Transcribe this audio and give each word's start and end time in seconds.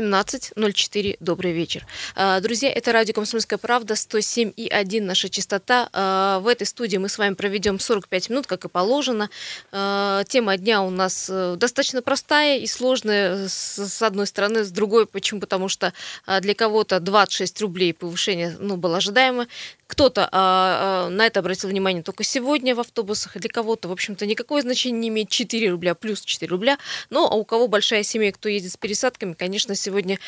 17.04. 0.00 1.18
Добрый 1.20 1.52
вечер. 1.52 1.86
А, 2.14 2.40
друзья, 2.40 2.70
это 2.70 2.92
радио 2.92 3.12
«Комсомольская 3.12 3.58
правда», 3.58 3.94
107,1 3.94 5.02
наша 5.02 5.28
частота. 5.28 5.90
А, 5.92 6.38
в 6.40 6.48
этой 6.48 6.66
студии 6.66 6.96
мы 6.96 7.10
с 7.10 7.18
вами 7.18 7.34
проведем 7.34 7.78
45 7.78 8.30
минут, 8.30 8.46
как 8.46 8.64
и 8.64 8.68
положено. 8.68 9.28
А, 9.72 10.24
тема 10.24 10.56
дня 10.56 10.82
у 10.82 10.90
нас 10.90 11.28
э, 11.30 11.56
достаточно 11.58 12.00
простая 12.00 12.58
и 12.58 12.66
сложная, 12.66 13.48
с 13.48 14.00
одной 14.02 14.26
стороны, 14.26 14.64
с 14.64 14.70
другой. 14.70 15.06
Почему? 15.06 15.40
Потому 15.40 15.68
что 15.68 15.92
для 16.40 16.54
кого-то 16.54 16.98
26 16.98 17.60
рублей 17.60 17.92
повышение 17.92 18.56
ну, 18.58 18.76
было 18.76 18.98
ожидаемо. 18.98 19.46
Кто-то 19.90 20.28
а, 20.30 21.06
а, 21.06 21.08
на 21.08 21.26
это 21.26 21.40
обратил 21.40 21.68
внимание 21.68 22.04
только 22.04 22.22
сегодня 22.22 22.76
в 22.76 22.80
автобусах, 22.80 23.36
для 23.36 23.50
кого-то, 23.50 23.88
в 23.88 23.92
общем-то, 23.92 24.24
никакое 24.24 24.62
значение 24.62 25.00
не 25.00 25.08
имеет 25.08 25.30
4 25.30 25.68
рубля 25.68 25.96
плюс 25.96 26.20
4 26.20 26.48
рубля. 26.48 26.78
Но 27.10 27.28
а 27.28 27.34
у 27.34 27.44
кого 27.44 27.66
большая 27.66 28.04
семья, 28.04 28.30
кто 28.30 28.48
едет 28.48 28.70
с 28.70 28.76
пересадками, 28.76 29.32
конечно, 29.32 29.74
сегодня 29.74 30.20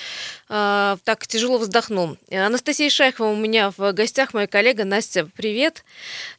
а, 0.48 0.98
так 1.04 1.28
тяжело 1.28 1.58
вздохнул. 1.58 2.16
Анастасия 2.32 2.90
Шайхова 2.90 3.30
у 3.30 3.36
меня 3.36 3.72
в 3.76 3.92
гостях, 3.92 4.34
моя 4.34 4.48
коллега. 4.48 4.84
Настя, 4.84 5.28
привет. 5.36 5.84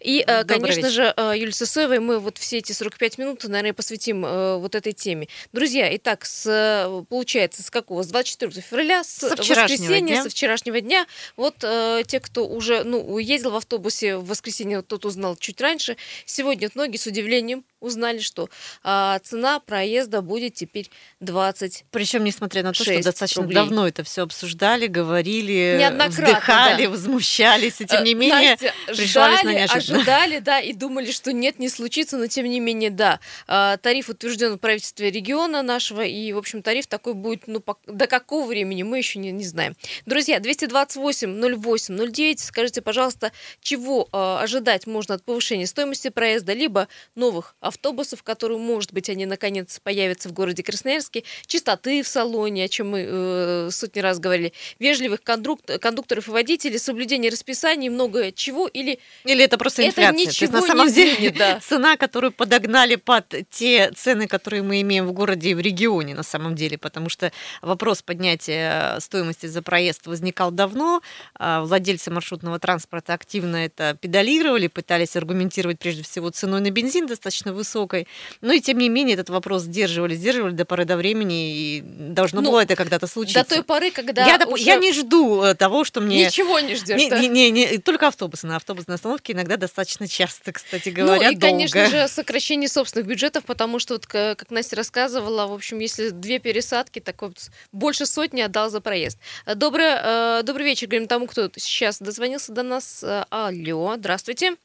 И, 0.01 0.19
а, 0.19 0.43
конечно 0.43 0.87
вечер. 0.87 0.89
же, 0.89 1.13
а, 1.15 1.33
Юлия 1.33 1.53
Сысоева, 1.53 2.01
мы 2.01 2.19
вот 2.19 2.37
все 2.37 2.57
эти 2.57 2.73
45 2.73 3.17
минут, 3.19 3.43
наверное, 3.45 3.73
посвятим 3.73 4.25
а, 4.25 4.57
вот 4.57 4.75
этой 4.75 4.91
теме. 4.91 5.29
Друзья, 5.53 5.95
итак, 5.95 6.25
с, 6.25 7.05
получается, 7.07 7.63
с 7.63 7.71
какого? 7.71 8.03
С 8.03 8.07
24 8.07 8.51
февраля, 8.61 9.05
с 9.05 9.07
со 9.07 9.29
воскресенья, 9.29 10.01
дня. 10.01 10.23
со 10.23 10.29
вчерашнего 10.29 10.81
дня. 10.81 11.07
Вот 11.37 11.63
а, 11.63 12.03
те, 12.03 12.19
кто 12.19 12.45
уже, 12.45 12.83
ну, 12.83 13.12
ездил 13.19 13.51
в 13.51 13.55
автобусе 13.55 14.17
в 14.17 14.25
воскресенье, 14.25 14.81
тот 14.81 15.05
узнал 15.05 15.35
чуть 15.35 15.61
раньше. 15.61 15.97
Сегодня 16.25 16.69
многие 16.75 16.97
с 16.97 17.05
удивлением 17.05 17.65
узнали, 17.83 18.19
что 18.19 18.49
а, 18.83 19.19
цена 19.19 19.59
проезда 19.59 20.21
будет 20.21 20.55
теперь 20.55 20.89
20 21.19 21.85
Причем, 21.91 22.23
несмотря 22.23 22.63
на 22.63 22.73
то, 22.73 22.83
что 22.83 23.01
достаточно 23.01 23.43
рублей. 23.43 23.55
давно 23.55 23.87
это 23.87 24.03
все 24.03 24.23
обсуждали, 24.23 24.87
говорили, 24.87 25.79
вздыхали, 26.07 26.85
да. 26.85 26.89
возмущались, 26.89 27.81
и 27.81 27.85
тем 27.85 28.03
не 28.03 28.13
менее 28.13 28.51
Настя, 28.51 28.73
ждали, 28.89 29.55
ожидали, 29.69 30.39
да, 30.39 30.59
и 30.59 30.73
думали, 30.73 31.11
что 31.11 31.33
нет, 31.33 31.59
не 31.59 31.69
случится, 31.69 32.17
но 32.17 32.27
тем 32.27 32.45
не 32.45 32.59
менее, 32.59 32.89
да. 32.89 33.19
А, 33.47 33.77
тариф 33.77 34.09
утвержден 34.09 34.55
в 34.55 34.57
правительстве 34.57 35.11
региона 35.11 35.61
нашего, 35.61 36.01
и, 36.01 36.31
в 36.33 36.37
общем, 36.37 36.61
тариф 36.61 36.87
такой 36.87 37.13
будет, 37.13 37.43
ну, 37.47 37.63
до 37.85 38.07
какого 38.07 38.47
времени 38.47 38.83
мы 38.83 38.97
еще 38.97 39.19
не, 39.19 39.31
не 39.31 39.45
знаем. 39.45 39.75
Друзья, 40.05 40.39
228 40.39 41.55
08 41.55 42.11
09, 42.11 42.39
скажите, 42.39 42.81
пожалуйста, 42.81 43.31
чего 43.61 44.07
э, 44.11 44.17
ожидать 44.41 44.87
можно 44.87 45.15
от 45.15 45.23
повышения 45.23 45.67
стоимости 45.67 46.09
проезда, 46.09 46.53
либо 46.53 46.87
новых 47.15 47.55
автобусов, 47.73 48.23
которые, 48.23 48.59
может 48.59 48.93
быть, 48.93 49.09
они 49.09 49.25
наконец 49.25 49.79
появятся 49.79 50.29
в 50.29 50.33
городе 50.33 50.63
Красноярске, 50.63 51.23
чистоты 51.47 52.03
в 52.03 52.07
салоне, 52.07 52.65
о 52.65 52.67
чем 52.67 52.91
мы 52.91 53.05
э, 53.07 53.69
сотни 53.71 53.99
раз 53.99 54.19
говорили, 54.19 54.53
вежливых 54.79 55.21
кондук- 55.21 55.79
кондукторов 55.79 56.27
и 56.27 56.31
водителей, 56.31 56.79
соблюдение 56.79 57.31
расписаний, 57.31 57.89
много 57.89 58.31
чего, 58.31 58.67
или... 58.67 58.99
Или 59.25 59.43
это 59.43 59.57
просто 59.57 59.85
инфляция. 59.85 60.21
Это 60.21 60.29
ничего 60.29 60.51
То 60.51 60.57
есть, 60.57 60.67
на 60.67 60.73
самом 60.73 60.87
не 60.87 60.93
деле 60.93 61.13
изменит, 61.13 61.37
да. 61.37 61.59
цена, 61.67 61.97
которую 61.97 62.31
подогнали 62.31 62.95
под 62.95 63.33
те 63.49 63.91
цены, 63.95 64.27
которые 64.27 64.61
мы 64.61 64.81
имеем 64.81 65.07
в 65.07 65.13
городе 65.13 65.49
и 65.49 65.53
в 65.53 65.59
регионе, 65.59 66.13
на 66.13 66.23
самом 66.23 66.55
деле, 66.55 66.77
потому 66.77 67.09
что 67.09 67.31
вопрос 67.61 68.01
поднятия 68.01 68.99
стоимости 68.99 69.47
за 69.47 69.61
проезд 69.61 70.05
возникал 70.05 70.51
давно, 70.51 71.01
а 71.35 71.61
владельцы 71.63 72.11
маршрутного 72.11 72.59
транспорта 72.59 73.13
активно 73.13 73.57
это 73.57 73.97
педалировали, 73.99 74.67
пытались 74.67 75.15
аргументировать 75.15 75.79
прежде 75.79 76.03
всего 76.03 76.29
ценой 76.29 76.61
на 76.61 76.69
бензин 76.69 77.07
достаточно 77.07 77.53
высокой, 77.53 77.62
высокой. 77.63 78.07
Но 78.41 78.53
и 78.53 78.59
тем 78.59 78.77
не 78.77 78.89
менее 78.89 79.15
этот 79.15 79.29
вопрос 79.29 79.63
сдерживали, 79.63 80.15
сдерживали 80.15 80.53
до 80.53 80.65
поры 80.65 80.85
до 80.85 80.97
времени, 80.97 81.55
и 81.55 81.81
должно 81.81 82.41
ну, 82.41 82.51
было 82.51 82.61
это 82.61 82.75
когда-то 82.75 83.07
случиться. 83.07 83.43
До 83.43 83.49
той 83.49 83.63
поры, 83.63 83.91
когда 83.91 84.25
я, 84.25 84.45
уже... 84.45 84.63
я 84.63 84.75
не 84.75 84.93
жду 84.93 85.41
э, 85.43 85.55
того, 85.55 85.83
что 85.83 86.01
мне... 86.01 86.25
Ничего 86.25 86.59
не 86.59 86.75
ждешь, 86.75 86.97
не, 86.97 87.09
да? 87.09 87.19
не, 87.19 87.27
не, 87.27 87.51
не, 87.51 87.77
Только 87.77 88.07
автобусы. 88.07 88.47
На 88.47 88.57
автобусной 88.57 88.95
остановке 88.95 89.33
иногда 89.33 89.57
достаточно 89.57 90.07
часто, 90.07 90.51
кстати 90.51 90.89
говоря, 90.89 91.29
Ну 91.29 91.31
и, 91.31 91.35
долго. 91.35 91.39
конечно 91.39 91.85
же, 91.87 92.07
сокращение 92.07 92.67
собственных 92.67 93.07
бюджетов, 93.07 93.45
потому 93.45 93.79
что, 93.79 93.93
вот, 93.93 94.05
как 94.05 94.49
Настя 94.49 94.75
рассказывала, 94.75 95.47
в 95.47 95.53
общем, 95.53 95.79
если 95.79 96.09
две 96.09 96.39
пересадки, 96.39 96.99
так 96.99 97.21
вот, 97.21 97.37
больше 97.71 98.05
сотни 98.05 98.41
отдал 98.41 98.69
за 98.69 98.81
проезд. 98.81 99.17
Добрый, 99.55 99.85
э, 99.87 100.41
добрый 100.43 100.65
вечер, 100.65 100.87
говорим 100.87 101.07
тому, 101.07 101.27
кто 101.27 101.49
сейчас 101.55 101.99
дозвонился 101.99 102.51
до 102.51 102.63
нас. 102.63 103.03
Э, 103.03 103.25
алло, 103.29 103.95
здравствуйте. 103.97 104.55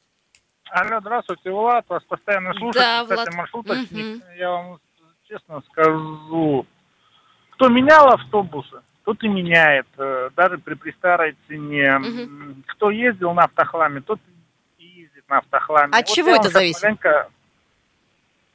Алло, 0.71 0.99
здравствуйте, 0.99 1.49
Влад, 1.51 1.85
вас 1.89 2.03
постоянно 2.03 2.53
слушаю. 2.53 2.83
Да, 2.83 3.03
Кстати, 3.03 3.19
Влад. 3.19 3.33
маршруточник, 3.33 4.23
угу. 4.23 4.31
я 4.37 4.51
вам 4.51 4.79
честно 5.27 5.61
скажу, 5.71 6.65
кто 7.51 7.69
менял 7.69 8.07
автобусы, 8.09 8.81
тот 9.03 9.23
и 9.23 9.27
меняет, 9.27 9.87
э, 9.97 10.29
даже 10.35 10.59
при, 10.59 10.75
при 10.75 10.91
старой 10.91 11.35
цене. 11.47 11.97
Угу. 11.97 12.55
Кто 12.67 12.91
ездил 12.91 13.33
на 13.33 13.45
автохламе, 13.45 14.01
тот 14.01 14.19
и 14.77 14.85
ездит 14.85 15.27
на 15.27 15.39
автохламе. 15.39 15.91
От 15.91 16.07
вот 16.07 16.15
чего 16.15 16.29
это 16.29 16.49
зависит? 16.49 16.83
Маленько... 16.83 17.29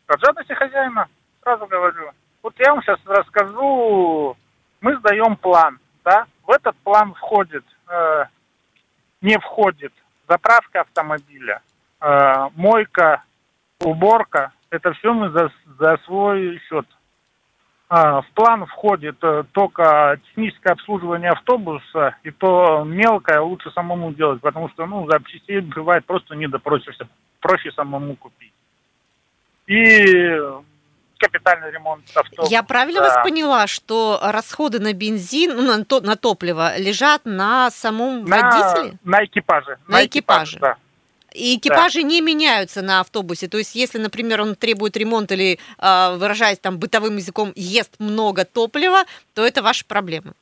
От 0.07 0.21
жадности 0.21 0.53
хозяина, 0.53 1.09
сразу 1.43 1.67
говорю. 1.67 2.11
Вот 2.43 2.55
я 2.59 2.75
вам 2.75 2.83
сейчас 2.83 3.01
расскажу, 3.07 4.37
мы 4.81 4.97
сдаем 4.99 5.37
план, 5.37 5.79
да, 6.05 6.27
в 6.47 6.51
этот 6.51 6.77
план 6.85 7.15
входит, 7.15 7.65
э, 7.89 8.25
не 9.23 9.39
входит 9.39 9.93
заправка 10.29 10.83
автомобиля, 10.83 11.63
мойка, 12.55 13.23
уборка, 13.81 14.53
это 14.71 14.93
все 14.95 15.13
мы 15.13 15.31
за, 15.31 15.51
за 15.79 15.99
свой 16.05 16.61
счет. 16.69 16.87
А, 17.89 18.23
в 18.23 18.31
план 18.31 18.67
входит 18.67 19.17
э, 19.23 19.45
только 19.53 20.19
техническое 20.27 20.73
обслуживание 20.73 21.31
автобуса, 21.31 22.17
и 22.25 22.31
то 22.31 22.83
мелкое 22.85 23.41
лучше 23.41 23.71
самому 23.71 24.13
делать, 24.13 24.41
потому 24.41 24.69
что, 24.71 24.87
ну, 24.87 25.07
запчастей 25.09 25.61
бывает 25.61 26.05
просто 26.07 26.35
не 26.35 26.49
допросишься, 26.49 27.07
проще 27.41 27.71
самому 27.73 28.17
купить. 28.17 28.53
И 29.67 30.41
капитальный 31.19 31.71
ремонт 31.71 32.05
автобуса. 32.15 32.51
Я 32.51 32.63
правильно 32.63 33.01
вас 33.01 33.23
поняла, 33.23 33.67
что 33.67 34.19
расходы 34.23 34.81
на 34.81 34.93
бензин, 34.93 35.55
ну, 35.55 35.63
на, 35.63 35.85
то, 35.85 36.01
на 36.01 36.17
топливо 36.17 36.77
лежат 36.79 37.23
на 37.25 37.71
самом 37.71 38.25
на, 38.25 38.41
водителе? 38.41 38.99
На 39.05 39.25
экипаже. 39.25 39.79
На, 39.87 39.99
на 39.99 40.07
экипаже, 40.07 40.57
экипаже 40.57 40.59
да. 40.59 40.77
И 41.35 41.57
экипажи 41.59 42.03
да. 42.03 42.09
не 42.09 42.21
меняются 42.21 42.81
на 42.81 43.01
автобусе. 43.01 43.49
То 43.49 43.59
есть, 43.59 43.75
если, 43.75 43.99
например, 43.99 44.41
он 44.41 44.55
требует 44.55 44.97
ремонта 44.97 45.35
или, 45.35 45.59
а, 45.79 46.17
выражаясь 46.17 46.61
там 46.61 46.79
бытовым 46.79 47.17
языком, 47.17 47.53
ест 47.57 47.97
много 47.99 48.45
топлива, 48.45 49.03
то 49.35 49.45
это 49.45 49.61
ваши 49.61 49.85
проблемы. 49.85 50.33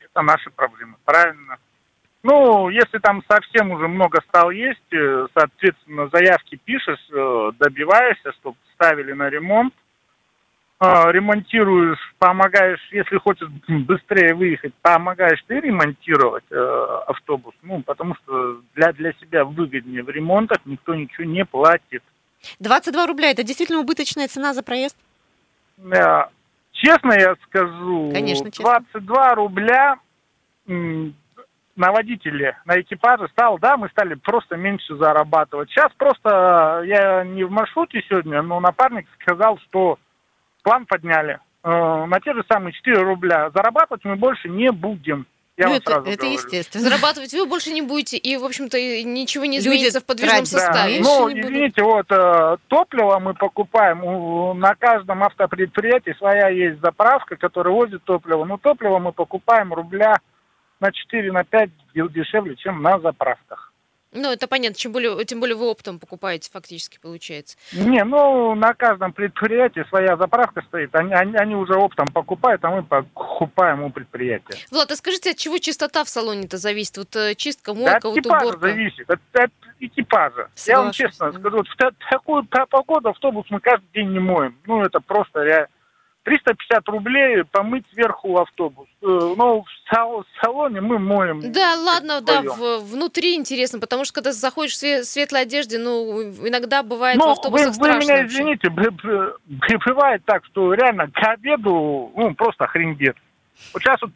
Это 0.00 0.22
наши 0.22 0.50
проблемы, 0.50 0.96
правильно. 1.04 1.58
Ну, 2.22 2.70
если 2.70 2.98
там 2.98 3.22
совсем 3.28 3.70
уже 3.70 3.86
много 3.86 4.20
стал 4.28 4.50
есть, 4.50 4.92
э, 4.92 5.26
соответственно, 5.32 6.08
заявки 6.12 6.58
пишешь, 6.64 7.06
э, 7.12 7.50
добиваешься, 7.58 8.32
чтобы 8.40 8.56
ставили 8.74 9.12
на 9.12 9.28
ремонт, 9.28 9.72
ремонтируешь, 10.80 11.98
помогаешь, 12.18 12.80
если 12.90 13.16
хочешь 13.16 13.48
быстрее 13.68 14.34
выехать, 14.34 14.74
помогаешь 14.82 15.42
ты 15.46 15.60
ремонтировать 15.60 16.44
э, 16.50 17.00
автобус, 17.06 17.54
ну, 17.62 17.82
потому 17.82 18.14
что 18.16 18.60
для, 18.74 18.92
для 18.92 19.12
себя 19.14 19.44
выгоднее 19.44 20.02
в 20.02 20.10
ремонтах 20.10 20.58
никто 20.66 20.94
ничего 20.94 21.24
не 21.24 21.44
платит. 21.46 22.02
22 22.60 23.06
рубля– 23.06 23.30
это 23.32 23.42
действительно 23.42 23.80
убыточная 23.80 24.28
цена 24.28 24.52
за 24.52 24.62
проезд? 24.62 24.96
Э, 25.78 26.24
честно 26.72 27.12
я 27.14 27.36
скажу, 27.46 28.10
Конечно, 28.12 28.50
честно. 28.50 28.80
22 28.92 29.34
рубля 29.34 29.96
на 30.66 31.92
водителе, 31.92 32.58
на 32.64 32.80
экипаже 32.80 33.28
стал, 33.28 33.58
да, 33.58 33.76
мы 33.76 33.88
стали 33.90 34.14
просто 34.14 34.56
меньше 34.56 34.96
зарабатывать. 34.96 35.70
Сейчас 35.70 35.92
просто 35.96 36.82
я 36.86 37.24
не 37.24 37.44
в 37.44 37.50
маршруте 37.50 38.02
сегодня, 38.08 38.42
но 38.42 38.60
напарник 38.60 39.06
сказал, 39.20 39.58
что 39.58 39.98
план 40.66 40.84
подняли 40.84 41.38
э, 41.62 41.68
на 41.68 42.20
те 42.20 42.34
же 42.34 42.42
самые 42.50 42.72
4 42.72 42.98
рубля. 43.02 43.50
Зарабатывать 43.54 44.04
мы 44.04 44.16
больше 44.16 44.48
не 44.48 44.72
будем. 44.72 45.24
Я 45.56 45.68
ну, 45.68 45.74
это, 45.74 46.02
это 46.04 46.26
естественно. 46.26 46.82
Зарабатывать 46.82 47.32
вы 47.32 47.46
больше 47.46 47.70
не 47.70 47.82
будете, 47.82 48.16
и, 48.16 48.36
в 48.36 48.44
общем-то, 48.44 48.76
ничего 48.76 49.44
не 49.44 49.58
изменится 49.58 49.98
Люди 49.98 50.04
в 50.04 50.06
подвижном 50.06 50.44
тратят, 50.44 50.48
составе. 50.48 50.98
Да. 50.98 51.04
Ну, 51.04 51.30
извините, 51.30 51.82
вот 51.82 52.06
э, 52.10 52.56
топливо 52.66 53.20
мы 53.20 53.34
покупаем, 53.34 54.02
у, 54.04 54.54
на 54.54 54.74
каждом 54.74 55.22
автопредприятии 55.22 56.14
своя 56.18 56.48
есть 56.48 56.80
заправка, 56.80 57.36
которая 57.36 57.72
возит 57.72 58.02
топливо. 58.02 58.44
Но 58.44 58.58
топливо 58.58 58.98
мы 58.98 59.12
покупаем 59.12 59.72
рубля 59.72 60.16
на 60.80 60.90
4, 60.90 61.30
на 61.30 61.44
5 61.44 61.70
дешевле, 61.94 62.56
чем 62.56 62.82
на 62.82 62.98
заправках. 62.98 63.72
Ну, 64.16 64.30
это 64.32 64.48
понятно, 64.48 64.76
чем 64.76 64.92
более, 64.92 65.24
тем 65.24 65.40
более 65.40 65.56
вы 65.56 65.66
оптом 65.66 65.98
покупаете, 65.98 66.50
фактически 66.52 66.98
получается. 67.00 67.56
Не, 67.72 68.02
ну, 68.04 68.54
на 68.54 68.74
каждом 68.74 69.12
предприятии 69.12 69.84
своя 69.88 70.16
заправка 70.16 70.62
стоит. 70.62 70.94
Они, 70.94 71.12
они, 71.12 71.36
они 71.36 71.54
уже 71.54 71.74
оптом 71.74 72.06
покупают, 72.06 72.64
а 72.64 72.70
мы 72.70 72.82
покупаем 72.82 73.82
у 73.82 73.90
предприятия. 73.90 74.56
Влад, 74.70 74.90
а 74.90 74.96
скажите, 74.96 75.30
от 75.30 75.36
чего 75.36 75.58
чистота 75.58 76.04
в 76.04 76.08
салоне-то 76.08 76.56
зависит? 76.56 76.96
Вот 76.96 77.14
э, 77.16 77.34
чистка, 77.34 77.74
мойка, 77.74 78.00
да, 78.02 78.08
от 78.08 78.16
вот 78.16 78.26
уборка? 78.26 78.58
зависит, 78.58 79.10
от, 79.10 79.20
от 79.34 79.50
экипажа. 79.80 80.48
Соглашусь. 80.54 80.66
Я 80.66 80.80
вам 80.80 80.92
честно 80.92 81.32
скажу, 81.32 81.56
вот 81.58 81.68
в 81.68 82.10
такую 82.10 82.44
погоду 82.44 83.10
автобус 83.10 83.46
мы 83.50 83.60
каждый 83.60 83.88
день 83.92 84.12
не 84.12 84.18
моем. 84.18 84.56
Ну, 84.66 84.82
это 84.82 85.00
просто 85.00 85.40
ре, 85.40 85.68
350 86.26 86.88
рублей 86.88 87.44
помыть 87.44 87.84
сверху 87.92 88.36
автобус. 88.36 88.88
Э, 89.00 89.34
но 89.36 89.62
в 89.62 90.24
салоне 90.42 90.80
мы 90.80 90.98
моем. 90.98 91.52
Да, 91.52 91.76
ладно, 91.76 92.20
да, 92.20 92.42
в, 92.42 92.80
внутри 92.80 93.36
интересно, 93.36 93.78
потому 93.78 94.04
что 94.04 94.14
когда 94.14 94.32
заходишь 94.32 94.74
в 94.74 95.04
светлой 95.04 95.42
одежде, 95.42 95.78
ну, 95.78 96.22
иногда 96.22 96.82
бывает 96.82 97.16
ну, 97.16 97.28
в 97.28 97.30
автобусах 97.30 97.68
вы, 97.68 97.74
страшно. 97.74 98.00
Вы 98.00 98.04
меня 98.04 98.26
извините, 98.26 98.70
бывает 99.86 100.22
так, 100.24 100.44
что 100.46 100.74
реально 100.74 101.08
к 101.08 101.18
обеду, 101.28 102.10
ну, 102.16 102.34
просто 102.34 102.66
хрендец. 102.66 103.14
Вот 103.72 103.82
сейчас 103.82 104.02
вот 104.02 104.10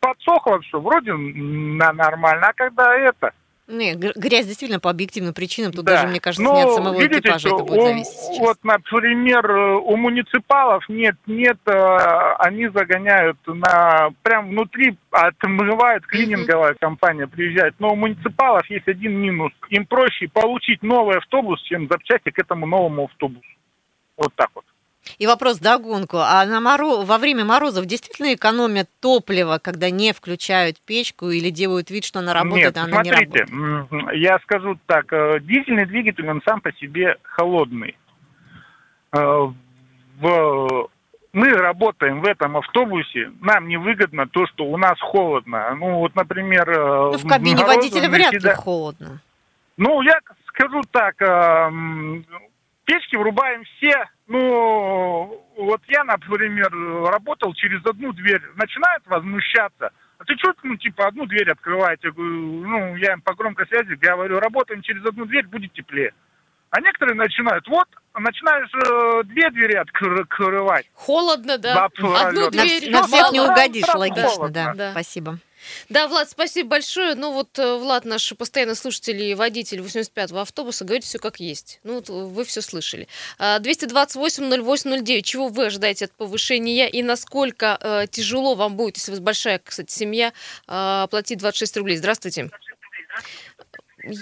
подсохло 0.00 0.60
все, 0.62 0.80
вроде 0.80 1.12
на 1.12 1.92
нормально, 1.92 2.48
а 2.48 2.52
когда 2.54 2.92
это, 2.96 3.32
не, 3.72 3.94
грязь 3.94 4.46
действительно 4.46 4.80
по 4.80 4.90
объективным 4.90 5.34
причинам. 5.34 5.72
Тут 5.72 5.84
да. 5.84 5.92
даже, 5.92 6.08
мне 6.08 6.20
кажется, 6.20 6.42
ну, 6.42 6.54
не 6.54 6.62
от 6.62 6.74
самого 6.74 7.00
видите, 7.00 7.20
экипажа 7.20 7.48
это 7.48 7.64
будет 7.64 7.82
зависеть 7.82 8.12
сейчас. 8.12 8.38
Вот, 8.38 8.58
например, 8.62 9.50
у 9.50 9.96
муниципалов 9.96 10.88
нет, 10.88 11.16
нет, 11.26 11.58
э, 11.66 11.96
они 12.38 12.68
загоняют 12.68 13.38
на 13.46 14.10
прям 14.22 14.50
внутри, 14.50 14.96
отмывают 15.10 16.06
клининговая 16.06 16.74
компания 16.74 17.26
приезжает. 17.26 17.74
Но 17.78 17.92
у 17.92 17.96
муниципалов 17.96 18.68
есть 18.70 18.86
один 18.88 19.14
минус. 19.14 19.52
Им 19.70 19.86
проще 19.86 20.28
получить 20.28 20.82
новый 20.82 21.18
автобус, 21.18 21.60
чем 21.62 21.88
запчасти 21.90 22.30
к 22.30 22.38
этому 22.38 22.66
новому 22.66 23.04
автобусу. 23.04 23.46
Вот 24.16 24.32
так 24.34 24.50
вот. 24.54 24.64
И 25.18 25.26
вопрос 25.26 25.58
догонку. 25.58 26.18
А 26.18 26.44
на 26.46 26.60
моро... 26.60 27.04
во 27.04 27.18
время 27.18 27.44
морозов 27.44 27.86
действительно 27.86 28.34
экономят 28.34 28.88
топливо, 29.00 29.58
когда 29.58 29.90
не 29.90 30.12
включают 30.12 30.80
печку 30.80 31.30
или 31.30 31.50
делают 31.50 31.90
вид, 31.90 32.04
что 32.04 32.20
она 32.20 32.34
работает, 32.34 32.76
Нет, 32.76 32.78
а 32.78 32.82
она 32.84 33.02
смотрите, 33.02 33.46
не 33.50 33.66
работает? 33.66 34.16
я 34.16 34.38
скажу 34.40 34.78
так. 34.86 35.12
Э, 35.12 35.40
дизельный 35.40 35.86
двигатель, 35.86 36.28
он 36.28 36.42
сам 36.46 36.60
по 36.60 36.72
себе 36.72 37.16
холодный. 37.22 37.96
Э, 39.12 39.48
в... 40.20 40.88
Мы 41.32 41.48
работаем 41.48 42.20
в 42.20 42.26
этом 42.26 42.58
автобусе, 42.58 43.32
нам 43.40 43.66
невыгодно 43.66 44.26
то, 44.26 44.46
что 44.48 44.64
у 44.64 44.76
нас 44.76 45.00
холодно. 45.00 45.74
Ну, 45.74 45.98
вот, 46.00 46.14
например... 46.14 46.68
Э, 46.70 47.10
ну, 47.12 47.18
в 47.18 47.26
кабине 47.26 47.64
водителя 47.64 48.08
вряд 48.08 48.32
ли 48.34 48.50
холодно. 48.54 49.20
Ну, 49.78 50.02
я 50.02 50.18
скажу 50.46 50.82
так, 50.90 51.16
печки 52.84 53.16
врубаем 53.16 53.64
все. 53.64 54.08
Ну, 54.26 55.44
вот 55.56 55.80
я, 55.88 56.04
например, 56.04 56.70
работал 57.10 57.52
через 57.54 57.84
одну 57.84 58.12
дверь. 58.12 58.42
Начинают 58.56 59.06
возмущаться. 59.06 59.90
А 60.18 60.24
ты 60.24 60.36
что, 60.36 60.54
ну, 60.62 60.76
типа, 60.76 61.08
одну 61.08 61.26
дверь 61.26 61.50
открываете? 61.50 62.12
Ну, 62.16 62.96
я 62.96 63.14
им 63.14 63.22
по 63.22 63.34
громкой 63.34 63.66
связи 63.66 63.94
говорю, 63.94 64.38
работаем 64.38 64.80
через 64.82 65.04
одну 65.04 65.26
дверь, 65.26 65.46
будет 65.48 65.72
теплее. 65.72 66.12
А 66.70 66.80
некоторые 66.80 67.16
начинают, 67.16 67.66
вот, 67.68 67.86
начинаешь 68.14 68.70
э, 68.72 69.24
две 69.24 69.50
двери 69.50 69.74
открывать. 69.74 70.90
Холодно, 70.94 71.58
да? 71.58 71.84
Одну 71.84 72.50
дверь. 72.50 72.90
На, 72.90 73.00
на 73.00 73.06
всех 73.06 73.32
не 73.32 73.40
угодишь, 73.40 73.94
логично, 73.94 74.48
да. 74.48 74.72
да. 74.74 74.92
Спасибо. 74.92 75.38
Да, 75.88 76.08
Влад, 76.08 76.30
спасибо 76.30 76.70
большое. 76.70 77.14
Ну 77.14 77.32
вот, 77.32 77.58
э, 77.58 77.76
Влад, 77.76 78.04
наш 78.04 78.32
постоянный 78.36 78.76
слушатель 78.76 79.20
и 79.22 79.34
водитель 79.34 79.80
85-го 79.80 80.40
автобуса, 80.40 80.84
говорит 80.84 81.04
все 81.04 81.18
как 81.18 81.40
есть. 81.40 81.80
Ну 81.84 81.94
вот 81.94 82.08
вы 82.08 82.44
все 82.44 82.60
слышали. 82.62 83.08
228-08-09. 83.38 85.18
А, 85.18 85.22
Чего 85.22 85.48
вы 85.48 85.66
ожидаете 85.66 86.06
от 86.06 86.12
повышения 86.12 86.88
и 86.88 87.02
насколько 87.02 87.78
э, 87.80 88.06
тяжело 88.10 88.54
вам 88.54 88.76
будет, 88.76 88.96
если 88.96 89.12
у 89.12 89.14
вас 89.14 89.20
большая, 89.20 89.60
кстати, 89.62 89.92
семья, 89.92 90.32
э, 90.68 91.06
платить 91.10 91.38
26 91.38 91.76
рублей? 91.78 91.96
Здравствуйте. 91.96 92.50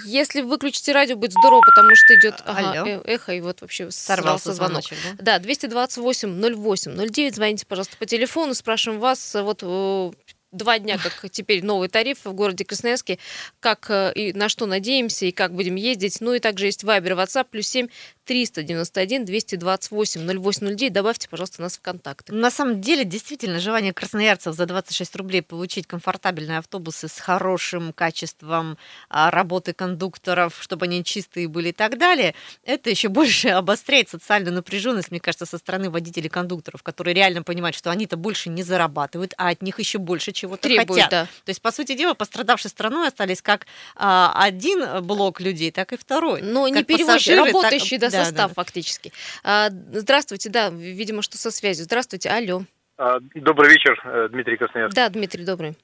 Если 0.05 0.41
выключите 0.41 0.91
радио, 0.91 1.15
будет 1.15 1.31
здорово, 1.31 1.61
потому 1.61 1.95
что 1.95 2.13
идет 2.15 2.35
ага, 2.45 2.87
э, 2.87 3.01
эхо, 3.05 3.33
и 3.33 3.41
вот 3.41 3.61
вообще 3.61 3.89
сорвался 3.89 4.53
звонок. 4.53 4.83
Звоночек, 4.83 5.17
да? 5.17 5.39
да, 5.39 5.47
228-08-09. 5.47 7.33
Звоните, 7.33 7.65
пожалуйста, 7.65 7.97
по 7.97 8.05
телефону, 8.05 8.53
спрашиваем 8.53 8.99
вас. 8.99 9.33
Вот 9.33 9.59
э, 9.63 10.11
два 10.51 10.79
дня, 10.79 10.97
как 10.97 11.29
теперь 11.31 11.63
новый 11.63 11.89
тариф 11.89 12.25
в 12.25 12.33
городе 12.33 12.65
Красноярске, 12.65 13.19
как 13.59 13.89
э, 13.89 14.11
и 14.13 14.33
на 14.33 14.49
что 14.49 14.65
надеемся 14.65 15.25
и 15.25 15.31
как 15.31 15.53
будем 15.53 15.75
ездить. 15.75 16.19
Ну 16.21 16.33
и 16.33 16.39
также 16.39 16.65
есть 16.67 16.83
Вайбер, 16.83 17.13
WhatsApp, 17.13 17.47
плюс 17.49 17.67
7 17.67 17.87
391 18.25 19.25
228 19.25 20.21
0809. 20.21 20.93
Добавьте, 20.93 21.29
пожалуйста, 21.29 21.61
нас 21.61 21.77
в 21.77 21.81
контакты. 21.81 22.33
На 22.33 22.51
самом 22.51 22.81
деле, 22.81 23.03
действительно, 23.03 23.59
желание 23.59 23.93
красноярцев 23.93 24.55
за 24.55 24.65
26 24.65 25.15
рублей 25.15 25.41
получить 25.41 25.87
комфортабельные 25.87 26.59
автобусы 26.59 27.07
с 27.07 27.19
хорошим 27.19 27.93
качеством 27.93 28.77
а, 29.09 29.31
работы 29.31 29.73
кондукторов, 29.73 30.57
чтобы 30.59 30.85
они 30.85 31.03
чистые 31.03 31.47
были 31.47 31.69
и 31.69 31.73
так 31.73 31.97
далее, 31.97 32.35
это 32.63 32.89
еще 32.89 33.09
больше 33.09 33.49
обостряет 33.49 34.09
социальную 34.09 34.53
напряженность, 34.53 35.11
мне 35.11 35.19
кажется, 35.19 35.45
со 35.45 35.57
стороны 35.57 35.89
водителей 35.89 36.29
кондукторов, 36.29 36.83
которые 36.83 37.13
реально 37.13 37.43
понимают, 37.43 37.75
что 37.75 37.91
они-то 37.91 38.17
больше 38.17 38.49
не 38.49 38.63
зарабатывают, 38.63 39.33
а 39.37 39.49
от 39.49 39.61
них 39.61 39.79
еще 39.79 39.97
больше 39.97 40.31
чего-то 40.31 40.63
Требуют, 40.63 40.89
хотят. 40.89 41.09
Да. 41.09 41.25
То 41.25 41.49
есть, 41.49 41.61
по 41.61 41.71
сути 41.71 41.95
дела, 41.95 42.13
пострадавшей 42.13 42.69
страной 42.69 43.07
остались 43.07 43.41
как 43.41 43.65
а, 43.95 44.33
один 44.35 45.03
блок 45.03 45.41
людей, 45.41 45.71
так 45.71 45.93
и 45.93 45.97
второй. 45.97 46.41
Но 46.41 46.67
как 46.67 46.75
не 46.75 46.83
перевозчики, 46.83 47.31
работающие 47.31 47.99
так, 47.99 48.11
до 48.11 48.20
да, 48.21 48.25
состав 48.25 48.49
да. 48.49 48.53
фактически. 48.53 49.11
А, 49.43 49.69
здравствуйте, 49.69 50.49
да, 50.49 50.69
видимо, 50.69 51.21
что 51.21 51.37
со 51.37 51.51
связью. 51.51 51.85
Здравствуйте, 51.85 52.29
алло. 52.29 52.63
А, 52.97 53.19
добрый 53.35 53.69
вечер, 53.71 53.99
э, 54.03 54.29
Дмитрий 54.31 54.57
Красноярский. 54.57 54.95
Да, 54.95 55.09
Дмитрий, 55.09 55.45
добрый. 55.45 55.75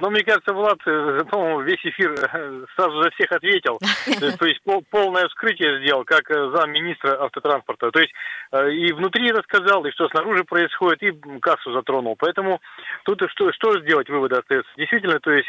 Ну, 0.00 0.10
мне 0.10 0.24
кажется, 0.24 0.54
Влад, 0.54 0.78
э, 0.86 1.24
по-моему, 1.30 1.60
весь 1.60 1.84
эфир 1.84 2.12
э, 2.12 2.64
сразу 2.74 3.02
за 3.02 3.10
всех 3.10 3.30
ответил. 3.32 3.78
То 4.38 4.46
есть 4.46 4.60
полное 4.90 5.28
вскрытие 5.28 5.80
сделал, 5.80 6.04
как 6.04 6.30
э, 6.30 6.50
замминистра 6.56 7.22
автотранспорта. 7.22 7.90
То 7.90 8.00
есть 8.00 8.12
и 8.52 8.92
внутри 8.92 9.30
рассказал, 9.32 9.84
и 9.84 9.90
что 9.90 10.08
снаружи 10.08 10.44
происходит, 10.44 11.02
и 11.02 11.38
кассу 11.40 11.72
затронул. 11.72 12.14
Поэтому 12.16 12.60
тут 13.04 13.20
что, 13.30 13.52
что 13.52 13.78
сделать, 13.80 14.08
выводы 14.08 14.36
остается. 14.36 14.70
Действительно, 14.76 15.18
то 15.18 15.32
есть 15.32 15.48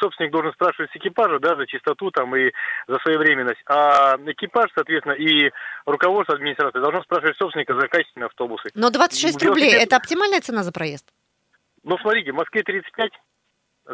собственник 0.00 0.32
должен 0.32 0.52
спрашивать 0.54 0.90
с 0.90 0.96
экипажа, 0.96 1.38
да, 1.38 1.54
за 1.54 1.66
чистоту 1.66 2.10
там 2.10 2.34
и 2.34 2.50
за 2.88 2.98
своевременность. 3.00 3.60
А 3.66 4.16
экипаж, 4.26 4.70
соответственно, 4.74 5.12
и 5.12 5.50
руководство 5.84 6.34
администрации 6.34 6.80
должно 6.80 7.02
спрашивать 7.02 7.36
собственника 7.36 7.78
за 7.78 7.88
качественные 7.88 8.26
автобусы. 8.26 8.70
Но 8.74 8.90
26 8.90 9.44
рублей– 9.44 9.74
это 9.78 9.96
оптимальная 9.96 10.40
цена 10.40 10.62
за 10.62 10.72
проезд? 10.72 11.06
Ну, 11.86 11.96
смотрите, 11.98 12.32
в 12.32 12.34
Москве 12.34 12.64
35, 12.64 13.12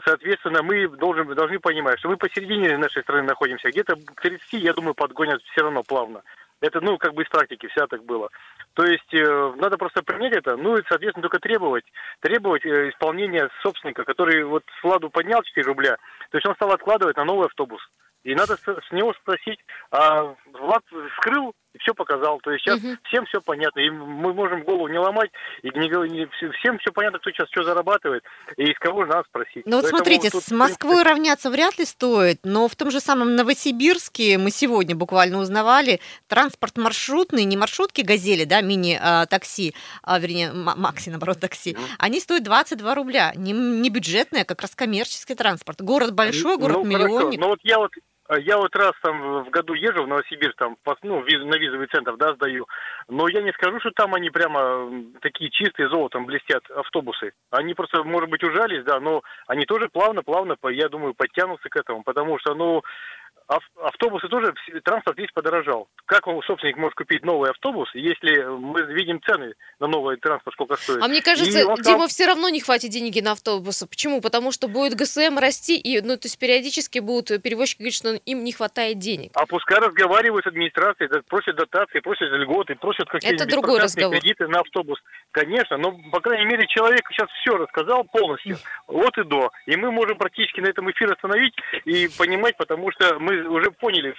Соответственно, 0.04 0.62
мы 0.62 0.88
должны, 0.88 1.34
должны 1.34 1.58
понимать, 1.58 1.98
что 1.98 2.08
мы 2.08 2.16
посередине 2.16 2.78
нашей 2.78 3.02
страны 3.02 3.22
находимся. 3.22 3.68
Где-то 3.68 3.96
к 3.96 4.20
30, 4.22 4.52
я 4.54 4.72
думаю, 4.72 4.94
подгонят 4.94 5.42
все 5.42 5.62
равно 5.62 5.82
плавно. 5.82 6.22
Это, 6.60 6.80
ну, 6.80 6.96
как 6.96 7.12
бы 7.12 7.24
из 7.24 7.28
практики 7.28 7.66
вся 7.66 7.86
так 7.86 8.04
было. 8.04 8.30
То 8.74 8.84
есть 8.84 9.12
э, 9.12 9.52
надо 9.56 9.76
просто 9.76 10.02
принять 10.02 10.32
это, 10.32 10.56
ну 10.56 10.76
и, 10.76 10.82
соответственно, 10.88 11.22
только 11.22 11.40
требовать, 11.40 11.84
требовать 12.20 12.64
э, 12.64 12.88
исполнения 12.88 13.50
собственника, 13.62 14.04
который 14.04 14.44
вот 14.44 14.62
с 14.78 14.82
Владу 14.82 15.10
поднял 15.10 15.42
4 15.42 15.66
рубля, 15.66 15.96
то 16.30 16.38
есть 16.38 16.46
он 16.46 16.54
стал 16.54 16.70
откладывать 16.70 17.16
на 17.16 17.24
новый 17.24 17.46
автобус. 17.46 17.82
И 18.22 18.34
надо 18.34 18.56
с, 18.56 18.62
с 18.62 18.92
него 18.92 19.12
спросить, 19.14 19.58
а 19.90 20.34
Влад 20.52 20.84
скрыл 21.16 21.52
все 21.82 21.94
показал. 21.94 22.40
То 22.40 22.50
есть 22.50 22.64
сейчас 22.64 22.78
угу. 22.78 22.96
всем 23.04 23.26
все 23.26 23.40
понятно. 23.40 23.80
И 23.80 23.90
мы 23.90 24.32
можем 24.32 24.62
голову 24.62 24.88
не 24.88 24.98
ломать, 24.98 25.30
и 25.62 25.68
не, 25.70 25.88
не, 26.10 26.26
всем 26.58 26.78
все 26.78 26.92
понятно, 26.92 27.18
кто 27.18 27.30
сейчас 27.30 27.48
что 27.50 27.64
зарабатывает, 27.64 28.24
и 28.56 28.64
из 28.64 28.78
кого 28.78 29.04
надо 29.04 29.24
спросить. 29.28 29.66
Ну 29.66 29.80
вот 29.80 29.86
смотрите, 29.86 30.30
тут, 30.30 30.42
с 30.42 30.50
Москвой 30.50 30.96
принципе... 30.96 31.10
равняться 31.10 31.50
вряд 31.50 31.78
ли 31.78 31.84
стоит, 31.84 32.40
но 32.44 32.68
в 32.68 32.76
том 32.76 32.90
же 32.90 33.00
самом 33.00 33.36
Новосибирске 33.36 34.38
мы 34.38 34.50
сегодня 34.50 34.94
буквально 34.94 35.38
узнавали, 35.38 36.00
транспорт 36.28 36.78
маршрутный, 36.78 37.44
не 37.44 37.56
маршрутки 37.56 38.02
«Газели», 38.02 38.44
да, 38.44 38.60
мини-такси, 38.60 39.74
а, 40.02 40.18
вернее, 40.18 40.52
Макси, 40.52 41.10
наоборот, 41.10 41.40
такси, 41.40 41.72
угу. 41.72 41.82
они 41.98 42.20
стоят 42.20 42.44
22 42.44 42.94
рубля. 42.94 43.32
Не, 43.36 43.52
не 43.52 43.90
бюджетные, 43.90 44.42
а 44.42 44.44
как 44.44 44.62
раз 44.62 44.74
коммерческий 44.74 45.34
транспорт. 45.34 45.80
Город 45.82 46.14
большой. 46.14 46.56
Ну, 46.56 46.84
ну 46.84 47.48
вот 47.48 47.60
я 47.62 47.78
вот 47.78 47.92
а 47.94 48.11
я 48.38 48.56
вот 48.56 48.74
раз 48.76 48.92
там 49.02 49.44
в 49.44 49.50
году 49.50 49.74
езжу 49.74 50.04
в 50.04 50.08
Новосибирск, 50.08 50.56
там, 50.56 50.76
ну, 51.02 51.20
на 51.20 51.56
визовый 51.56 51.88
центр, 51.88 52.16
да, 52.16 52.34
сдаю. 52.34 52.66
Но 53.08 53.28
я 53.28 53.42
не 53.42 53.52
скажу, 53.52 53.80
что 53.80 53.90
там 53.90 54.14
они 54.14 54.30
прямо 54.30 54.90
такие 55.20 55.50
чистые, 55.50 55.88
золотом 55.88 56.26
блестят 56.26 56.62
автобусы. 56.70 57.32
Они 57.50 57.74
просто, 57.74 58.04
может 58.04 58.30
быть, 58.30 58.44
ужались, 58.44 58.84
да, 58.84 59.00
но 59.00 59.22
они 59.46 59.64
тоже 59.64 59.88
плавно-плавно, 59.88 60.56
я 60.70 60.88
думаю, 60.88 61.14
подтянутся 61.14 61.68
к 61.68 61.76
этому. 61.76 62.02
Потому 62.02 62.38
что, 62.38 62.54
ну, 62.54 62.82
автобусы 63.48 64.28
тоже, 64.28 64.54
транспорт 64.84 65.18
весь 65.18 65.30
подорожал. 65.32 65.88
Как 66.06 66.26
он, 66.26 66.42
собственник 66.42 66.76
может 66.76 66.94
купить 66.94 67.24
новый 67.24 67.50
автобус, 67.50 67.88
если 67.94 68.44
мы 68.44 68.82
видим 68.92 69.20
цены 69.22 69.54
на 69.80 69.86
новый 69.86 70.16
транспорт, 70.16 70.54
сколько 70.54 70.76
стоит? 70.76 71.02
А 71.02 71.08
мне 71.08 71.22
кажется, 71.22 71.66
он 71.66 71.76
Дима, 71.76 72.08
все 72.08 72.26
равно 72.26 72.48
не 72.48 72.60
хватит 72.60 72.90
денег 72.90 73.22
на 73.22 73.32
автобусы. 73.32 73.86
Почему? 73.86 74.20
Потому 74.20 74.52
что 74.52 74.68
будет 74.68 74.94
ГСМ 74.94 75.38
расти, 75.38 75.78
и, 75.78 76.00
ну, 76.00 76.16
то 76.16 76.26
есть 76.26 76.38
периодически 76.38 76.98
будут 76.98 77.42
перевозчики 77.42 77.78
говорить, 77.78 77.94
что 77.94 78.14
им 78.14 78.44
не 78.44 78.52
хватает 78.52 78.98
денег. 78.98 79.32
А 79.34 79.46
пускай 79.46 79.78
разговаривают 79.78 80.44
с 80.44 80.48
администрацией, 80.48 81.08
просят 81.28 81.56
дотации, 81.56 82.00
просят 82.00 82.30
льготы, 82.32 82.74
просят 82.76 83.08
разговор. 83.12 84.18
кредиты 84.18 84.48
на 84.48 84.60
автобус. 84.60 84.98
Конечно, 85.30 85.78
но, 85.78 85.92
по 86.10 86.20
крайней 86.20 86.44
мере, 86.46 86.66
человек 86.66 87.02
сейчас 87.10 87.28
все 87.40 87.56
рассказал 87.56 88.04
полностью, 88.04 88.58
от 88.86 89.16
и 89.18 89.24
до. 89.24 89.50
И 89.66 89.76
мы 89.76 89.90
можем 89.90 90.18
практически 90.18 90.60
на 90.60 90.68
этом 90.68 90.90
эфир 90.90 91.12
остановить 91.12 91.54
и 91.84 92.08
понимать, 92.18 92.56
потому 92.56 92.90
что 92.92 93.18
мы 93.18 93.31
мы 93.32 93.48
уже 93.48 93.70
поняли, 93.70 94.14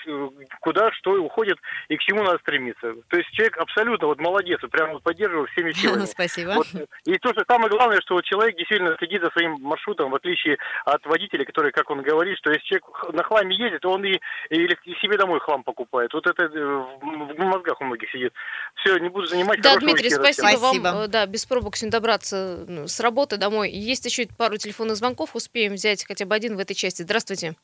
куда 0.62 0.92
что 0.94 1.12
уходит 1.14 1.58
и 1.90 1.98
к 1.98 2.02
чему 2.02 2.24
надо 2.24 2.40
стремиться. 2.40 2.94
То 3.08 3.18
есть 3.18 3.30
человек 3.32 3.58
абсолютно 3.58 4.08
вот 4.08 4.20
молодец, 4.20 4.60
вот 4.62 4.72
прямо 4.72 4.94
вот 4.94 5.04
поддерживал 5.04 5.46
всеми 5.48 5.72
силами. 5.74 6.06
Спасибо. 6.06 6.52
Вот. 6.52 6.68
И 7.06 7.18
то, 7.18 7.30
что 7.34 7.44
самое 7.48 7.70
главное, 7.70 8.02
что 8.02 8.16
вот 8.16 8.26
человек 8.26 8.58
действительно 8.58 8.96
следит 8.98 9.22
за 9.22 9.30
своим 9.32 9.58
маршрутом, 9.62 10.12
в 10.12 10.16
отличие 10.16 10.58
от 10.86 11.06
водителя, 11.06 11.46
который, 11.46 11.72
как 11.72 11.90
он 11.90 12.02
говорит, 12.02 12.38
что 12.38 12.52
если 12.52 12.66
человек 12.66 13.14
на 13.14 13.24
хламе 13.24 13.56
ездит, 13.56 13.86
он 13.86 14.04
и, 14.06 14.20
и 14.50 14.68
себе 15.02 15.18
домой 15.18 15.40
хлам 15.40 15.64
покупает. 15.64 16.14
Вот 16.14 16.26
это 16.28 16.44
э, 16.44 16.48
в 16.50 17.44
мозгах 17.44 17.80
у 17.82 17.86
многих 17.86 18.10
сидит. 18.12 18.34
Все, 18.76 18.98
не 18.98 19.10
буду 19.10 19.28
занимать. 19.28 19.62
Да, 19.62 19.78
Дмитрий, 19.78 20.10
спасибо, 20.10 20.48
спасибо 20.48 20.84
вам. 20.84 20.98
Э, 21.04 21.08
да, 21.08 21.26
без 21.26 21.46
пробок 21.46 21.76
сегодня 21.76 21.92
добраться 21.92 22.66
с 22.88 23.00
работы 23.00 23.38
домой. 23.38 23.72
Есть 23.72 24.06
еще 24.06 24.28
пару 24.38 24.58
телефонных 24.58 24.98
звонков, 24.98 25.36
успеем 25.36 25.74
взять 25.74 26.06
хотя 26.06 26.26
бы 26.26 26.36
один 26.36 26.56
в 26.56 26.60
этой 26.60 26.74
части. 26.74 27.02
Здравствуйте. 27.02 27.56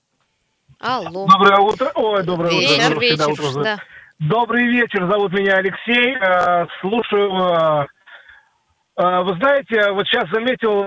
Алло. 0.79 1.27
Доброе 1.27 1.59
утро. 1.59 1.91
Ой, 1.95 2.23
доброе 2.23 2.51
вечер, 2.51 2.91
утро. 2.91 2.99
Вечер, 2.99 3.29
утро. 3.31 3.63
Да. 3.63 3.77
Добрый 4.19 4.65
вечер, 4.67 5.09
зовут 5.09 5.31
меня 5.33 5.55
Алексей. 5.55 6.15
Э, 6.15 6.67
слушаю 6.81 7.87
вы 8.99 9.33
знаете, 9.35 9.91
вот 9.93 10.05
сейчас 10.07 10.29
заметил, 10.29 10.83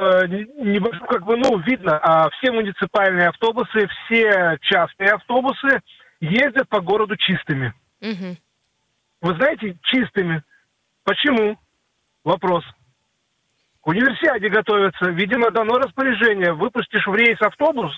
небольшой, 0.63 1.09
как 1.09 1.25
бы, 1.25 1.35
ну, 1.39 1.59
видно, 1.61 1.99
а 2.03 2.29
все 2.29 2.53
муниципальные 2.53 3.29
автобусы, 3.29 3.89
все 3.89 4.59
частные 4.61 5.13
автобусы 5.13 5.81
ездят 6.21 6.69
по 6.69 6.83
городу 6.83 7.17
чистыми. 7.17 7.73
Угу. 8.03 8.37
Вы 9.23 9.37
знаете, 9.37 9.79
чистыми. 9.85 10.43
Почему? 11.05 11.59
Вопрос. 12.23 12.65
К 13.81 13.87
универсиаде 13.87 14.51
готовятся. 14.51 15.09
Видимо, 15.11 15.51
дано 15.51 15.79
распоряжение. 15.79 16.53
Выпустишь 16.53 17.07
в 17.07 17.15
рейс 17.15 17.41
автобус, 17.41 17.93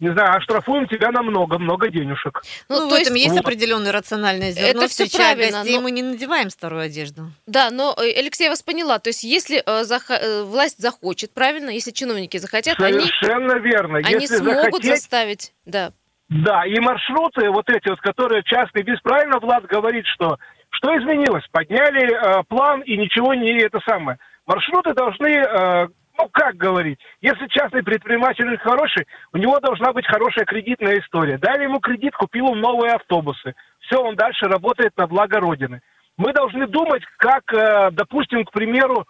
не 0.00 0.12
знаю, 0.12 0.36
оштрафуем 0.36 0.86
тебя 0.86 1.10
на 1.10 1.22
много-много 1.22 1.90
денежек. 1.90 2.42
Ну, 2.68 2.80
ну 2.82 2.90
в 2.90 2.92
этом 2.92 3.14
есть, 3.14 3.26
есть 3.26 3.36
вот. 3.36 3.44
определенное 3.44 3.92
рациональное 3.92 4.52
зерно. 4.52 4.82
Это 4.82 4.88
все 4.88 5.10
правильно. 5.10 5.58
Гостей 5.58 5.76
но... 5.76 5.82
мы 5.82 5.90
не 5.90 6.02
надеваем 6.02 6.50
старую 6.50 6.82
одежду. 6.82 7.30
Да, 7.46 7.70
но 7.70 7.94
э, 7.98 8.12
Алексей 8.18 8.44
я 8.44 8.50
вас 8.50 8.62
поняла. 8.62 8.98
То 8.98 9.10
есть, 9.10 9.24
если 9.24 9.62
э, 9.64 9.84
зах... 9.84 10.10
Э, 10.10 10.44
власть 10.44 10.80
захочет, 10.80 11.32
правильно, 11.34 11.70
если 11.70 11.90
чиновники 11.90 12.36
захотят, 12.36 12.76
Совершенно 12.76 13.54
они... 13.54 13.64
верно. 13.64 13.98
Они 13.98 14.12
если 14.12 14.36
смогут 14.36 14.62
захотеть... 14.62 14.90
заставить, 14.90 15.52
да. 15.66 15.92
Да, 16.28 16.64
и 16.66 16.78
маршруты 16.78 17.50
вот 17.50 17.68
эти 17.70 17.88
вот, 17.88 18.00
которые 18.00 18.42
частные, 18.44 18.84
бесправильно 18.84 19.38
Влад 19.38 19.64
говорит, 19.64 20.04
что 20.06 20.38
что 20.70 20.96
изменилось? 20.96 21.44
Подняли 21.50 22.12
э, 22.12 22.42
план 22.48 22.82
и 22.82 22.96
ничего 22.96 23.34
не 23.34 23.58
это 23.62 23.80
самое. 23.88 24.18
Маршруты 24.46 24.92
должны, 24.94 25.28
э, 25.28 25.88
ну 26.18 26.28
как 26.32 26.56
говорить, 26.56 26.98
если 27.20 27.46
частный 27.46 27.82
предприниматель 27.82 28.56
хороший, 28.58 29.06
у 29.32 29.38
него 29.38 29.60
должна 29.60 29.92
быть 29.92 30.06
хорошая 30.06 30.44
кредитная 30.44 30.98
история. 30.98 31.38
Дали 31.38 31.64
ему 31.64 31.78
кредит, 31.78 32.14
купил 32.14 32.46
он 32.46 32.60
новые 32.60 32.92
автобусы. 32.94 33.54
Все, 33.80 34.02
он 34.02 34.16
дальше 34.16 34.46
работает 34.46 34.96
на 34.96 35.06
благо 35.06 35.38
Родины. 35.40 35.80
Мы 36.16 36.32
должны 36.32 36.66
думать, 36.66 37.02
как, 37.16 37.52
э, 37.54 37.90
допустим, 37.92 38.44
к 38.44 38.50
примеру, 38.50 39.06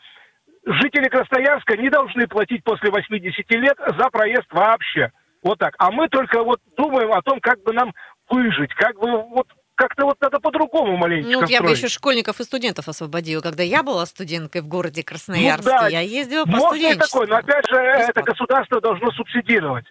жители 0.66 1.08
Красноярска 1.08 1.76
не 1.78 1.88
должны 1.88 2.26
платить 2.26 2.62
после 2.62 2.90
80 2.90 3.50
лет 3.52 3.78
за 3.98 4.10
проезд 4.10 4.46
вообще. 4.50 5.10
Вот 5.42 5.58
так. 5.58 5.74
А 5.78 5.90
мы 5.90 6.08
только 6.08 6.42
вот 6.42 6.60
думаем 6.76 7.12
о 7.12 7.22
том, 7.22 7.40
как 7.40 7.62
бы 7.62 7.72
нам 7.72 7.94
выжить, 8.28 8.74
как 8.74 8.98
бы 8.98 9.22
вот 9.22 9.46
как-то 9.78 10.06
вот 10.06 10.20
надо 10.20 10.40
по-другому 10.40 10.96
маленько 10.96 11.30
Ну, 11.30 11.40
вот 11.40 11.48
я 11.48 11.62
бы 11.62 11.70
еще 11.70 11.88
школьников 11.88 12.40
и 12.40 12.44
студентов 12.44 12.88
освободила. 12.88 13.40
Когда 13.40 13.62
я 13.62 13.84
была 13.84 14.04
студенткой 14.06 14.62
в 14.62 14.66
городе 14.66 15.04
Красноярске, 15.04 15.70
ну, 15.70 15.80
да, 15.80 15.88
я 15.88 16.00
ездила 16.00 16.44
по 16.44 16.50
можно 16.50 16.86
и 16.86 16.94
такое, 16.96 17.28
но 17.28 17.36
опять 17.36 17.64
же, 17.68 17.76
Бесплатно. 17.76 18.10
это 18.10 18.22
государство 18.22 18.80
должно 18.80 19.10
субсидировать. 19.12 19.86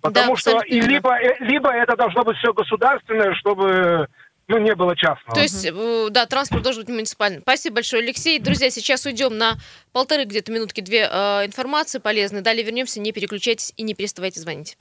Потому 0.00 0.34
да, 0.34 0.40
что 0.40 0.60
и 0.62 0.80
либо, 0.80 1.14
э, 1.14 1.36
либо 1.40 1.70
это 1.70 1.94
должно 1.94 2.24
быть 2.24 2.38
все 2.38 2.54
государственное, 2.54 3.34
чтобы 3.34 4.08
ну, 4.48 4.58
не 4.58 4.74
было 4.74 4.96
частного. 4.96 5.34
То 5.34 5.42
есть, 5.42 5.70
угу. 5.70 6.08
да, 6.10 6.24
транспорт 6.24 6.62
должен 6.62 6.82
быть 6.82 6.90
муниципальный. 6.90 7.40
Спасибо 7.40 7.76
большое, 7.76 8.02
Алексей. 8.02 8.38
Друзья, 8.38 8.70
сейчас 8.70 9.04
уйдем 9.04 9.36
на 9.36 9.58
полторы 9.92 10.24
где-то 10.24 10.50
минутки, 10.50 10.80
две 10.80 11.06
э, 11.10 11.46
информации 11.46 11.98
полезной. 11.98 12.40
Далее 12.40 12.64
вернемся, 12.64 12.98
не 12.98 13.12
переключайтесь 13.12 13.74
и 13.76 13.82
не 13.82 13.94
переставайте 13.94 14.40
звонить. 14.40 14.76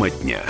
Тема 0.00 0.10
дня. 0.22 0.42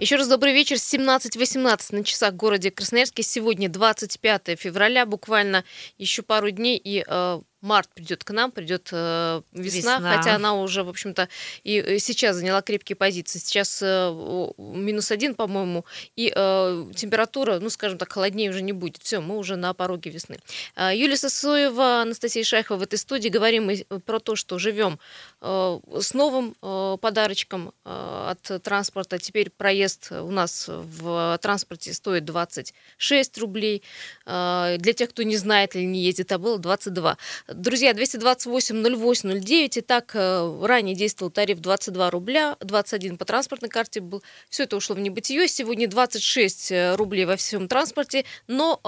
Еще 0.00 0.16
раз 0.16 0.28
добрый 0.28 0.54
вечер. 0.54 0.76
17.18 0.76 1.94
на 1.94 2.04
часах 2.04 2.32
в 2.32 2.36
городе 2.36 2.70
Красноярске. 2.70 3.22
Сегодня 3.22 3.68
25 3.68 4.58
февраля. 4.58 5.04
Буквально 5.04 5.62
еще 5.98 6.22
пару 6.22 6.50
дней 6.50 6.80
и 6.82 7.04
э, 7.06 7.40
март 7.62 7.88
придет 7.94 8.24
к 8.24 8.30
нам, 8.32 8.50
придет 8.50 8.88
э, 8.92 9.40
весна, 9.52 9.96
весна, 9.96 10.16
хотя 10.16 10.34
она 10.34 10.54
уже, 10.54 10.82
в 10.82 10.88
общем-то, 10.88 11.28
и 11.62 11.78
э, 11.78 11.98
сейчас 11.98 12.36
заняла 12.36 12.60
крепкие 12.60 12.96
позиции. 12.96 13.38
Сейчас 13.38 13.80
э, 13.82 14.52
минус 14.58 15.10
один, 15.10 15.34
по-моему, 15.34 15.84
и 16.16 16.32
э, 16.34 16.84
температура, 16.94 17.60
ну, 17.60 17.70
скажем 17.70 17.98
так, 17.98 18.12
холоднее 18.12 18.50
уже 18.50 18.62
не 18.62 18.72
будет. 18.72 18.98
Все, 19.02 19.20
мы 19.20 19.38
уже 19.38 19.56
на 19.56 19.72
пороге 19.74 20.10
весны. 20.10 20.38
Э, 20.74 20.90
Юлия 20.94 21.16
Сосоева, 21.16 22.02
Анастасия 22.02 22.42
Шайхова 22.42 22.78
в 22.78 22.82
этой 22.82 22.98
студии. 22.98 23.28
Говорим 23.28 23.66
мы 23.66 23.84
про 24.04 24.18
то, 24.18 24.34
что 24.34 24.58
живем 24.58 24.98
э, 25.40 25.80
с 26.00 26.14
новым 26.14 26.56
э, 26.60 26.96
подарочком 27.00 27.72
э, 27.84 28.30
от 28.30 28.62
транспорта. 28.62 29.18
Теперь 29.18 29.50
проезд 29.50 30.10
у 30.10 30.30
нас 30.30 30.66
в 30.68 31.38
транспорте 31.40 31.94
стоит 31.94 32.24
26 32.24 33.38
рублей. 33.38 33.82
Э, 34.26 34.76
для 34.78 34.92
тех, 34.94 35.10
кто 35.10 35.22
не 35.22 35.36
знает 35.36 35.76
или 35.76 35.84
не 35.84 36.02
ездит, 36.02 36.32
а 36.32 36.38
было 36.38 36.58
22. 36.58 37.16
Друзья, 37.54 37.92
228-08-09. 37.92 39.78
Итак, 39.80 40.12
э, 40.14 40.60
ранее 40.62 40.94
действовал 40.94 41.30
тариф 41.30 41.60
22 41.60 42.10
рубля, 42.10 42.56
21 42.60 43.16
по 43.16 43.24
транспортной 43.24 43.68
карте 43.70 44.00
был. 44.00 44.22
Все 44.48 44.64
это 44.64 44.76
ушло 44.76 44.96
в 44.96 44.98
небытие. 45.00 45.48
Сегодня 45.48 45.88
26 45.88 46.72
э, 46.72 46.94
рублей 46.94 47.24
во 47.24 47.36
всем 47.36 47.68
транспорте, 47.68 48.24
но 48.46 48.80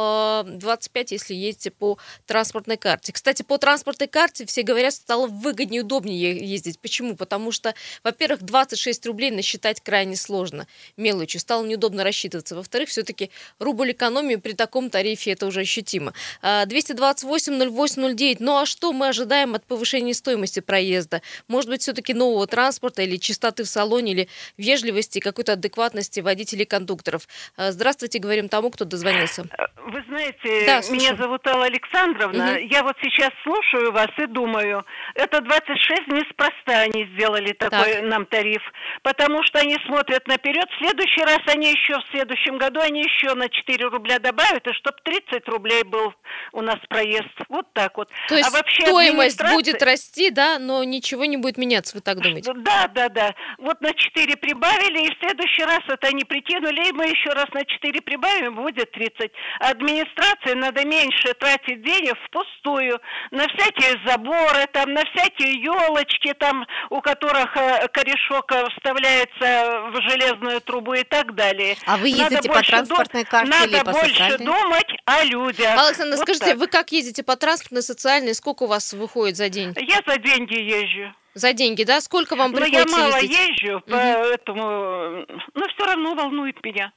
25, 0.47 1.12
э, 1.12 1.14
если 1.14 1.35
едете 1.35 1.71
по 1.71 1.99
транспортной 2.26 2.76
карте. 2.76 3.12
Кстати, 3.12 3.42
по 3.42 3.59
транспортной 3.59 4.09
карте 4.09 4.47
все 4.47 4.62
говорят, 4.62 4.94
стало 4.94 5.26
выгоднее, 5.26 5.83
удобнее 5.83 6.37
ездить. 6.38 6.78
Почему? 6.78 7.16
Потому 7.16 7.52
что, 7.52 7.75
во-первых, 8.02 8.42
26 8.42 9.06
рублей 9.06 9.30
насчитать 9.30 9.80
крайне 9.80 10.16
сложно. 10.16 10.66
Мелочью. 10.97 11.40
Стало 11.40 11.64
неудобно 11.64 12.04
рассчитываться. 12.04 12.54
Во-вторых, 12.56 12.88
все-таки 12.88 13.30
рубль 13.59 13.92
экономии 13.92 14.37
при 14.37 14.52
таком 14.52 14.90
тарифе 14.90 15.33
это 15.33 15.47
уже 15.47 15.61
ощутимо. 15.61 16.14
228-08-09. 16.42 18.37
Но 18.40 18.53
ну, 18.54 18.61
а 18.61 18.66
что 18.66 18.92
мы 18.92 19.08
ожидаем 19.08 19.54
от 19.54 19.66
повышения 19.66 20.14
стоимости 20.14 20.61
проезда? 20.61 21.23
Может 21.49 21.68
быть, 21.70 21.82
все-таки 21.82 22.14
нового 22.14 22.46
транспорта 22.46 23.02
или 23.02 23.16
чистоты 23.16 23.64
в 23.64 23.66
салоне, 23.66 24.12
или 24.12 24.28
вежливости, 24.56 25.18
какой-то 25.18 25.54
адекватности 25.54 26.20
водителей 26.20 26.64
кондукторов? 26.64 27.26
А, 27.56 27.73
здравствуйте, 27.73 28.20
говорим 28.20 28.49
тому, 28.49 28.70
кто 28.70 28.84
дозвонился. 28.84 29.44
Э, 29.58 29.64
вы 29.90 30.04
знаете, 30.06 30.66
да, 30.66 30.80
меня 30.88 31.16
зовут 31.16 31.44
Алла 31.49 31.64
Александровна. 31.64 32.52
Угу. 32.52 32.66
Я 32.70 32.84
вот 32.84 32.96
сейчас 33.02 33.30
слушаю 33.42 33.90
вас 33.90 34.11
и 34.18 34.26
думаю, 34.26 34.84
это 35.16 35.40
26 35.40 36.06
неспроста 36.08 36.80
они 36.80 37.06
сделали 37.14 37.52
такой 37.54 37.94
так. 37.94 38.02
нам 38.04 38.25
тариф, 38.26 38.62
потому 39.02 39.42
что 39.42 39.58
они 39.58 39.76
смотрят 39.87 40.28
наперед. 40.28 40.66
В 40.70 40.78
следующий 40.78 41.23
раз 41.23 41.40
они 41.46 41.73
еще 41.73 41.94
в 41.94 42.04
следующем 42.12 42.58
году 42.58 42.80
они 42.80 43.00
еще 43.00 43.34
на 43.34 43.49
4 43.49 43.84
рубля 43.87 44.20
добавят, 44.20 44.64
и 44.66 44.73
чтобы 44.75 44.99
30 45.02 45.49
рублей 45.49 45.82
был 45.82 46.14
у 46.52 46.61
нас 46.61 46.78
проезд. 46.88 47.34
Вот 47.49 47.66
так 47.73 47.96
вот. 47.96 48.11
То 48.28 48.37
есть 48.37 48.44
а 48.47 48.51
вообще 48.51 48.83
стоимость 48.83 49.41
администрация... 49.41 49.55
будет 49.55 49.83
расти, 49.83 50.31
да, 50.31 50.59
но 50.59 50.85
ничего 50.85 51.25
не 51.25 51.37
будет 51.37 51.59
меняться, 51.59 51.97
вы 51.97 52.01
так 52.01 52.21
думаете? 52.21 52.53
Да, 52.55 52.89
да, 52.89 53.09
да. 53.09 53.35
Вот 53.59 53.81
на 53.81 53.93
4 53.93 54.37
прибавили, 54.37 55.07
и 55.07 55.15
в 55.15 55.19
следующий 55.19 55.65
раз 55.65 55.81
это 55.89 56.09
они 56.09 56.25
прикинули, 56.25 56.89
и 56.89 56.93
мы 56.93 57.07
еще 57.07 57.31
раз 57.31 57.47
на 57.53 57.65
4 57.65 58.01
прибавим, 58.03 58.57
будет 58.57 58.91
30. 58.93 59.31
Администрации 59.61 60.55
надо 60.55 60.85
меньше 60.85 61.35
тратить 61.35 61.83
денег 61.83 62.15
впустую 62.27 63.01
на 63.31 63.47
всякие 63.49 64.01
заборы, 64.07 64.67
там, 64.73 64.93
на 64.93 65.03
всякие 65.05 65.63
елочки, 65.63 66.35
там, 66.39 66.67
у 66.91 67.01
которых 67.01 67.57
э, 67.57 67.89
корешок 67.89 68.51
э, 68.53 68.65
вставляется 68.77 69.91
в 69.91 70.01
железную 70.09 70.61
трубу 70.61 70.95
и 70.95 71.05
так 71.05 71.35
далее. 71.35 71.77
А 71.87 71.97
вы 71.97 72.09
ездите 72.09 72.37
надо 72.37 72.49
по 72.49 72.63
транспортной 72.63 73.25
карте 73.25 73.51
надо 73.51 73.69
или 73.69 73.85
по 73.85 73.93
больше 73.93 74.15
социальной? 74.15 74.47
думать 74.47 74.97
о 75.05 75.25
людях. 75.25 75.89
Александр, 75.89 76.17
вот 76.17 76.23
скажите, 76.23 76.47
так. 76.47 76.57
вы 76.57 76.67
как 76.67 76.93
ездите 76.93 77.23
по 77.23 77.37
транспортной, 77.37 77.83
социальной, 77.83 78.24
сколько 78.33 78.64
у 78.64 78.66
вас 78.66 78.93
выходит 78.93 79.37
за 79.37 79.49
день? 79.49 79.75
Я 79.76 80.00
за 80.07 80.19
деньги 80.19 80.54
езжу. 80.54 81.14
За 81.35 81.52
деньги, 81.52 81.85
да? 81.85 82.00
Сколько 82.00 82.37
вам 82.37 82.52
приходится 82.52 82.97
Но 82.97 83.02
я 83.02 83.09
мало 83.11 83.21
ездить? 83.21 83.61
езжу, 83.62 83.76
угу. 83.78 83.85
поэтому... 83.90 85.26
Но 85.54 85.69
все 85.69 85.87
равно 85.87 86.14
волнует 86.14 86.62
меня. 86.64 86.93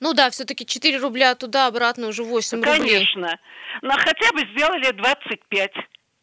Ну 0.00 0.12
да, 0.14 0.30
все-таки 0.30 0.66
4 0.66 0.98
рубля 0.98 1.34
туда-обратно 1.34 2.08
уже 2.08 2.22
8 2.24 2.60
Конечно. 2.60 2.76
рублей. 2.76 2.94
Конечно. 2.94 3.38
Но 3.82 3.92
хотя 3.92 4.32
бы 4.32 4.40
сделали 4.52 4.90
25. 4.90 5.72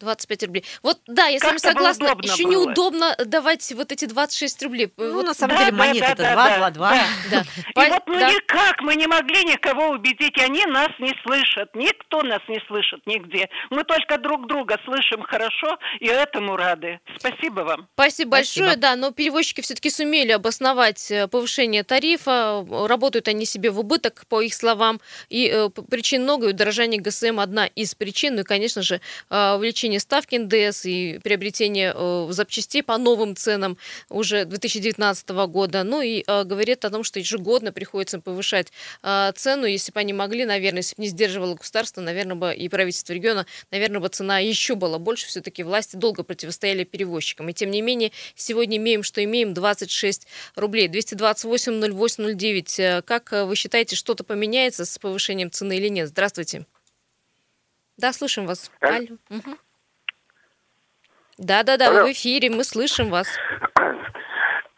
25 0.04 0.44
рублей. 0.44 0.66
Вот 0.82 1.00
да, 1.08 1.28
я 1.28 1.40
с 1.40 1.44
вами 1.44 1.58
согласна. 1.58 2.16
Еще 2.22 2.44
было. 2.44 2.52
неудобно 2.52 3.16
давать 3.26 3.72
вот 3.76 3.92
эти 3.92 4.06
26 4.06 4.64
рублей. 4.64 4.94
Ну, 4.98 5.14
вот. 5.14 5.26
на 5.26 5.34
самом 5.34 5.56
да, 5.56 5.66
деле, 5.66 5.72
да, 5.72 5.78
монета 5.78 6.06
это 6.06 6.24
да, 6.24 6.34
2, 6.34 6.50
да, 6.50 6.58
2, 6.58 6.72
2. 6.72 6.90
Да. 7.32 7.44
Да. 7.76 7.86
И 7.86 7.90
вот 7.90 8.04
ну 8.06 8.20
да. 8.20 8.30
никак 8.30 8.82
мы 8.82 8.96
не 8.96 9.08
могли 9.08 9.44
никого 9.46 9.90
убедить, 9.90 10.38
они 10.40 10.66
нас 10.66 10.90
не 11.00 11.14
слышат. 11.24 11.74
Никто 11.74 12.22
нас 12.22 12.42
не 12.48 12.62
слышит 12.68 13.02
нигде. 13.06 13.50
Мы 13.70 13.84
только 13.84 14.18
друг 14.18 14.48
друга 14.48 14.78
слышим 14.86 15.24
хорошо 15.24 15.78
и 16.00 16.08
этому 16.08 16.56
рады. 16.56 17.00
Спасибо 17.18 17.62
вам. 17.62 17.88
Спасибо 17.94 18.32
большое, 18.32 18.76
да, 18.76 18.96
но 18.96 19.12
перевозчики 19.12 19.62
все-таки 19.62 19.90
сумели 19.90 20.32
обосновать 20.32 21.10
э, 21.12 21.28
повышение 21.28 21.84
тарифа. 21.84 22.66
Работают 22.88 23.28
они 23.28 23.46
себе 23.46 23.70
в 23.72 23.80
убыток, 23.80 24.26
по 24.30 24.42
их 24.42 24.54
словам. 24.54 25.00
И 25.30 25.50
э, 25.50 25.70
причин 25.70 26.24
много, 26.24 26.48
и 26.48 26.50
удорожание 26.50 27.02
ГСМ 27.02 27.40
одна 27.40 27.68
из 27.68 27.96
причин. 27.96 28.36
Ну 28.36 28.42
и, 28.42 28.44
конечно 28.44 28.82
же, 28.82 29.02
э, 29.30 29.58
увеличение 29.94 30.00
ставки 30.00 30.36
НДС 30.36 30.86
и 30.86 31.20
приобретение 31.24 31.94
э, 31.96 32.28
запчастей 32.32 32.84
по 32.84 32.98
новым 32.98 33.36
ценам 33.36 33.78
уже 34.10 34.46
2019 34.46 35.30
года. 35.48 35.84
Ну 35.84 36.02
и 36.02 36.24
э, 36.26 36.44
говорит 36.44 36.86
о 36.86 36.90
том, 36.90 37.04
что 37.04 37.20
ежегодно 37.20 37.72
приходится 37.72 38.20
повышать 38.20 38.72
э, 39.04 39.32
цену. 39.36 39.66
Если 39.66 39.92
бы 39.92 40.00
они 40.00 40.14
могли, 40.14 40.46
наверное, 40.46 40.82
если 40.82 40.96
бы 40.96 41.04
не 41.04 41.10
сдерживало 41.10 41.56
государство, 41.56 42.02
наверное, 42.02 42.36
бы 42.36 42.54
и 42.54 42.70
правительство 42.70 43.14
региона, 43.14 43.46
наверное, 43.72 44.00
бы 44.00 44.10
цена 44.10 44.40
еще 44.40 44.76
была 44.76 45.00
больше. 45.00 45.28
Все-таки 45.28 45.64
власти 45.64 45.96
долго 45.96 46.24
противостояли 46.24 46.84
перевозчикам. 46.84 47.50
И 47.50 47.54
тем 47.54 47.72
не 47.72 47.82
менее, 47.82 48.12
сегодня 48.36 48.78
имеем, 48.78 49.04
что 49.04 49.24
имеем, 49.24 49.54
26 49.54 50.28
рублей. 50.56 50.88
228 50.88 51.94
08 51.94 52.38
09. 52.38 53.06
Как 53.06 53.32
вы 53.32 53.56
считаете, 53.56 53.96
что-то 53.96 54.24
поменяется 54.24 54.86
с 54.86 54.98
повышением 54.98 55.52
цены 55.52 55.78
или 55.78 55.90
нет? 55.90 56.10
Здравствуйте. 56.10 56.66
Да, 57.98 58.12
слышим 58.12 58.46
вас. 58.46 58.72
Алло. 58.80 59.18
Угу. 59.30 59.58
Да, 61.38 61.64
да, 61.64 61.78
да, 61.78 61.92
вы 61.92 62.10
в 62.10 62.12
эфире, 62.12 62.50
мы 62.50 62.64
слышим 62.64 63.10
вас. 63.10 63.28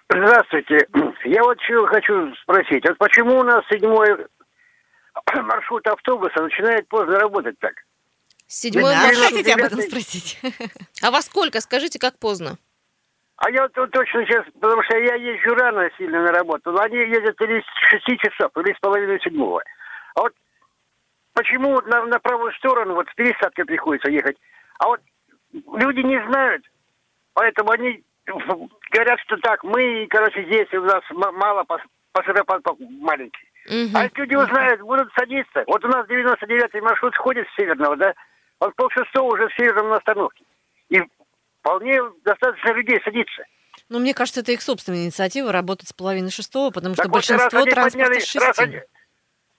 Здравствуйте. 0.10 0.88
Я 1.26 1.44
вот 1.44 1.60
что 1.62 1.86
хочу 1.88 2.34
спросить. 2.44 2.88
Вот 2.88 2.98
почему 2.98 3.40
у 3.40 3.44
нас 3.44 3.66
седьмой 3.70 4.28
маршрут 5.36 5.86
автобуса 5.88 6.42
начинает 6.42 6.88
поздно 6.88 7.20
работать 7.20 7.58
так? 7.60 7.74
Седьмой 8.48 8.94
да, 8.94 9.02
маршрут. 9.02 9.26
хотите 9.26 9.54
об 9.54 9.62
этом 9.62 9.82
спросить? 9.82 10.40
А 11.02 11.12
во 11.12 11.22
сколько? 11.22 11.60
Скажите, 11.62 12.00
как 12.00 12.18
поздно? 12.20 12.58
А 13.38 13.50
я 13.50 13.64
вот 13.64 13.92
точно 13.92 14.26
сейчас, 14.26 14.46
потому 14.54 14.82
что 14.84 14.98
я 14.98 15.16
езжу 15.16 15.56
рано 15.56 15.90
сильно 15.98 16.22
на 16.24 16.32
работу, 16.32 16.78
они 16.80 16.98
ездят 16.98 17.40
или 17.42 17.60
с 17.60 17.90
шести 17.90 18.18
часов, 18.18 18.52
или 18.56 18.74
с 18.74 18.80
половины 18.80 19.20
седьмого. 19.20 19.62
А 20.16 20.22
вот 20.22 20.34
почему 21.34 21.82
на, 21.82 22.06
на 22.06 22.20
правую 22.20 22.54
сторону 22.54 22.94
вот 22.94 23.08
с 23.10 23.16
пересадкой 23.16 23.66
приходится 23.66 24.10
ехать? 24.10 24.38
А 24.80 24.88
вот 24.88 25.02
люди 25.78 26.00
не 26.00 26.22
знают, 26.28 26.64
поэтому 27.34 27.72
они 27.72 28.04
говорят, 28.92 29.20
что 29.22 29.38
так, 29.38 29.64
мы, 29.64 30.08
короче, 30.10 30.44
здесь 30.46 30.72
у 30.74 30.82
нас 30.82 31.04
мало 31.12 31.66
пассажиров 32.12 32.48
маленький. 33.02 33.48
Угу. 33.68 33.98
А 33.98 34.04
если 34.04 34.22
люди 34.22 34.36
узнают, 34.36 34.82
будут 34.82 35.12
садиться. 35.18 35.64
Вот 35.68 35.84
у 35.84 35.88
нас 35.88 36.08
99-й 36.08 36.82
маршрут 36.82 37.14
сходит 37.16 37.48
с 37.48 37.56
Северного, 37.56 37.96
да? 37.98 38.14
Он 38.60 38.72
полшестого 38.74 39.34
уже 39.34 39.48
в 39.48 39.56
Северном 39.56 39.90
на 39.90 39.98
остановке. 39.98 40.44
И 40.90 41.02
вполне 41.60 42.00
достаточно 42.24 42.74
людей 42.74 43.02
садится. 43.04 43.44
Ну, 43.90 44.00
мне 44.00 44.14
кажется, 44.14 44.42
это 44.42 44.52
их 44.52 44.62
собственная 44.62 45.06
инициатива 45.06 45.52
работать 45.52 45.90
с 45.90 45.94
половины 45.94 46.30
шестого, 46.30 46.72
потому 46.72 46.96
так 46.96 47.06
что 47.06 47.10
вот 47.10 47.16
большинство 47.16 47.60
раз 47.60 47.74
транспорта 47.74 48.08
подняли, 48.08 48.20
с 48.20 48.36
раз 48.36 48.60
они, 48.60 48.82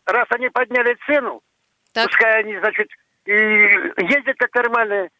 раз 0.04 0.26
они 0.30 0.48
подняли 0.48 0.96
цену, 1.06 1.42
так. 1.92 2.06
пускай 2.06 2.40
они, 2.40 2.58
значит, 2.58 2.88
и 3.24 3.32
ездят 3.32 4.36
как 4.38 4.54
нормальные, 4.54 5.10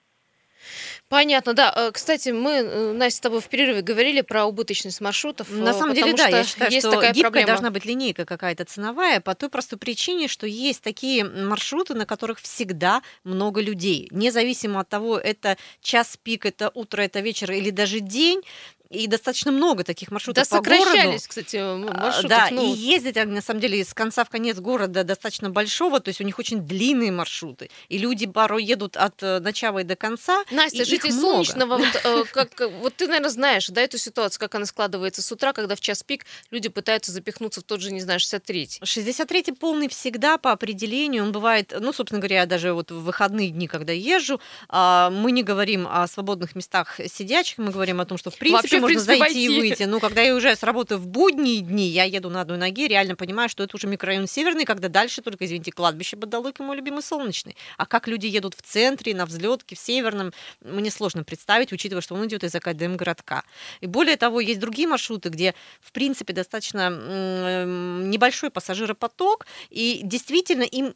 Понятно, 1.09 1.55
да. 1.55 1.73
Э, 1.75 1.91
кстати, 1.93 2.31
мы, 2.31 2.51
э, 2.51 2.93
Настя, 2.93 3.19
с 3.19 3.21
тобой 3.21 3.41
в 3.41 3.49
перерыве 3.49 3.83
говорили 3.83 4.23
про 4.23 4.45
убыточность 4.45 5.01
маршрутов. 5.01 5.51
На 5.51 5.73
самом 5.73 5.95
деле, 5.95 6.15
да, 6.15 6.27
я 6.29 6.45
считаю, 6.45 6.71
есть 6.73 6.87
что 6.87 6.97
такая 6.97 7.13
гибкая 7.13 7.31
проблема. 7.31 7.47
должна 7.47 7.71
быть 7.71 7.85
линейка 7.85 8.25
какая-то 8.25 8.65
ценовая 8.65 9.21
по 9.21 9.35
той 9.35 9.49
простой 9.49 9.79
причине, 9.79 10.27
что 10.29 10.47
есть 10.47 10.83
такие 10.83 11.25
маршруты, 11.25 11.95
на 11.95 12.07
которых 12.07 12.41
всегда 12.41 13.03
много 13.23 13.61
людей. 13.61 14.09
Независимо 14.11 14.81
от 14.81 14.89
того, 14.89 15.19
это 15.19 15.57
час 15.81 16.19
пик, 16.21 16.47
это 16.47 16.71
утро, 16.75 17.03
это 17.03 17.21
вечер 17.21 17.53
или 17.53 17.71
даже 17.71 18.01
день, 18.01 18.43
и 18.91 19.07
достаточно 19.07 19.53
много 19.53 19.85
таких 19.85 20.11
маршрутов 20.11 20.49
да, 20.49 20.57
по 20.57 20.63
городу. 20.63 20.85
сокращались, 20.85 21.27
кстати, 21.27 21.57
а, 21.57 21.77
маршруты. 21.77 22.29
Да, 22.29 22.49
ну... 22.51 22.75
и 22.75 22.77
ездить, 22.77 23.17
на 23.17 23.43
самом 23.43 23.61
деле, 23.61 23.85
с 23.85 23.93
конца 23.93 24.25
в 24.25 24.31
конец 24.31 24.59
города 24.59 25.05
достаточно 25.05 25.51
большого, 25.51 26.01
то 26.01 26.09
есть 26.09 26.21
у 26.21 26.25
них 26.25 26.39
очень 26.39 26.61
длинные 26.61 27.11
маршруты, 27.11 27.71
и 27.89 27.99
люди 27.99 28.27
порой 28.27 28.65
едут 28.65 28.97
от 28.97 29.23
э, 29.23 29.41
начала 29.41 29.81
и 29.81 29.85
до 29.85 29.97
конца. 29.97 30.45
Настя, 30.51 30.85
житель 30.85 31.13
Солнечного, 31.13 31.79
вот, 31.79 32.01
э, 32.05 32.25
как, 32.33 32.61
вот 32.81 32.95
ты, 32.95 33.07
наверное, 33.07 33.31
знаешь, 33.31 33.69
да, 33.69 33.81
эту 33.83 33.99
ситуацию, 33.99 34.41
как 34.41 34.55
она 34.55 34.67
складывается 34.67 35.23
с 35.23 35.33
утра, 35.33 35.53
когда 35.53 35.75
в 35.75 35.81
час 35.81 36.03
пик 36.03 36.25
люди 36.51 36.69
пытаются 36.69 37.13
запихнуться 37.13 37.61
в 37.61 37.65
тот 37.65 37.81
же, 37.81 37.93
не 37.93 38.01
знаю, 38.01 38.21
63-й. 38.21 38.83
63-й 38.83 39.55
полный 39.55 39.89
всегда 39.89 40.39
по 40.39 40.53
определению, 40.53 41.25
он 41.25 41.33
бывает, 41.33 41.75
ну, 41.79 41.93
собственно 41.93 42.21
говоря, 42.21 42.47
даже 42.47 42.73
вот 42.73 42.91
в 42.91 43.03
выходные 43.03 43.51
дни, 43.51 43.67
когда 43.67 43.93
езжу, 43.93 44.41
а, 44.69 45.11
мы 45.11 45.33
не 45.33 45.43
говорим 45.43 45.89
о 45.91 46.07
свободных 46.07 46.55
местах 46.55 47.01
сидячих, 47.13 47.59
мы 47.59 47.71
говорим 47.71 48.01
о 48.01 48.05
том, 48.05 48.19
что 48.19 48.31
в 48.31 48.37
принципе 48.37 48.76
Вообще, 48.76 48.76
можно 48.81 49.01
зайти 49.01 49.21
войти. 49.21 49.45
и 49.45 49.49
выйти. 49.49 49.83
Ну, 49.85 50.01
когда 50.01 50.23
я 50.23 50.35
уезжаю 50.35 50.57
с 50.57 50.63
работы 50.63 50.97
в 50.97 51.07
будние 51.07 51.61
дни, 51.61 51.89
я 51.89 52.05
еду 52.05 52.31
на 52.31 52.41
одной 52.41 52.59
ноге, 52.59 52.89
реально 52.89 53.17
понимаю, 53.17 53.49
что 53.49 53.63
это 53.63 53.77
уже 53.77 53.87
микрорайон 53.87 54.27
Северный, 54.27 54.65
когда 54.65 54.89
дальше 54.89 55.23
только, 55.23 55.45
извините, 55.45 55.73
кладбище 55.73 56.17
Бадалык 56.17 56.61
и 56.61 56.63
мой 56.63 56.77
любимый 56.77 57.03
Солнечный. 57.03 57.57
А 57.77 57.87
как 57.87 58.09
люди 58.09 58.27
едут 58.27 58.55
в 58.55 58.63
центре, 58.63 59.15
на 59.15 59.27
взлетке, 59.27 59.77
в 59.77 59.79
Северном, 59.79 60.33
мне 60.61 60.91
сложно 60.91 61.25
представить, 61.25 61.73
учитывая, 61.73 62.03
что 62.03 62.15
он 62.15 62.27
идет 62.27 62.45
из 62.45 62.55
Академгородка. 62.55 63.43
И 63.81 63.87
более 63.87 64.17
того, 64.17 64.41
есть 64.41 64.61
другие 64.61 64.89
маршруты, 64.89 65.29
где, 65.29 65.55
в 65.81 65.93
принципе, 65.93 66.33
достаточно 66.33 66.91
небольшой 67.67 68.51
пассажиропоток, 68.51 69.47
и 69.71 70.01
действительно 70.03 70.63
им 70.63 70.95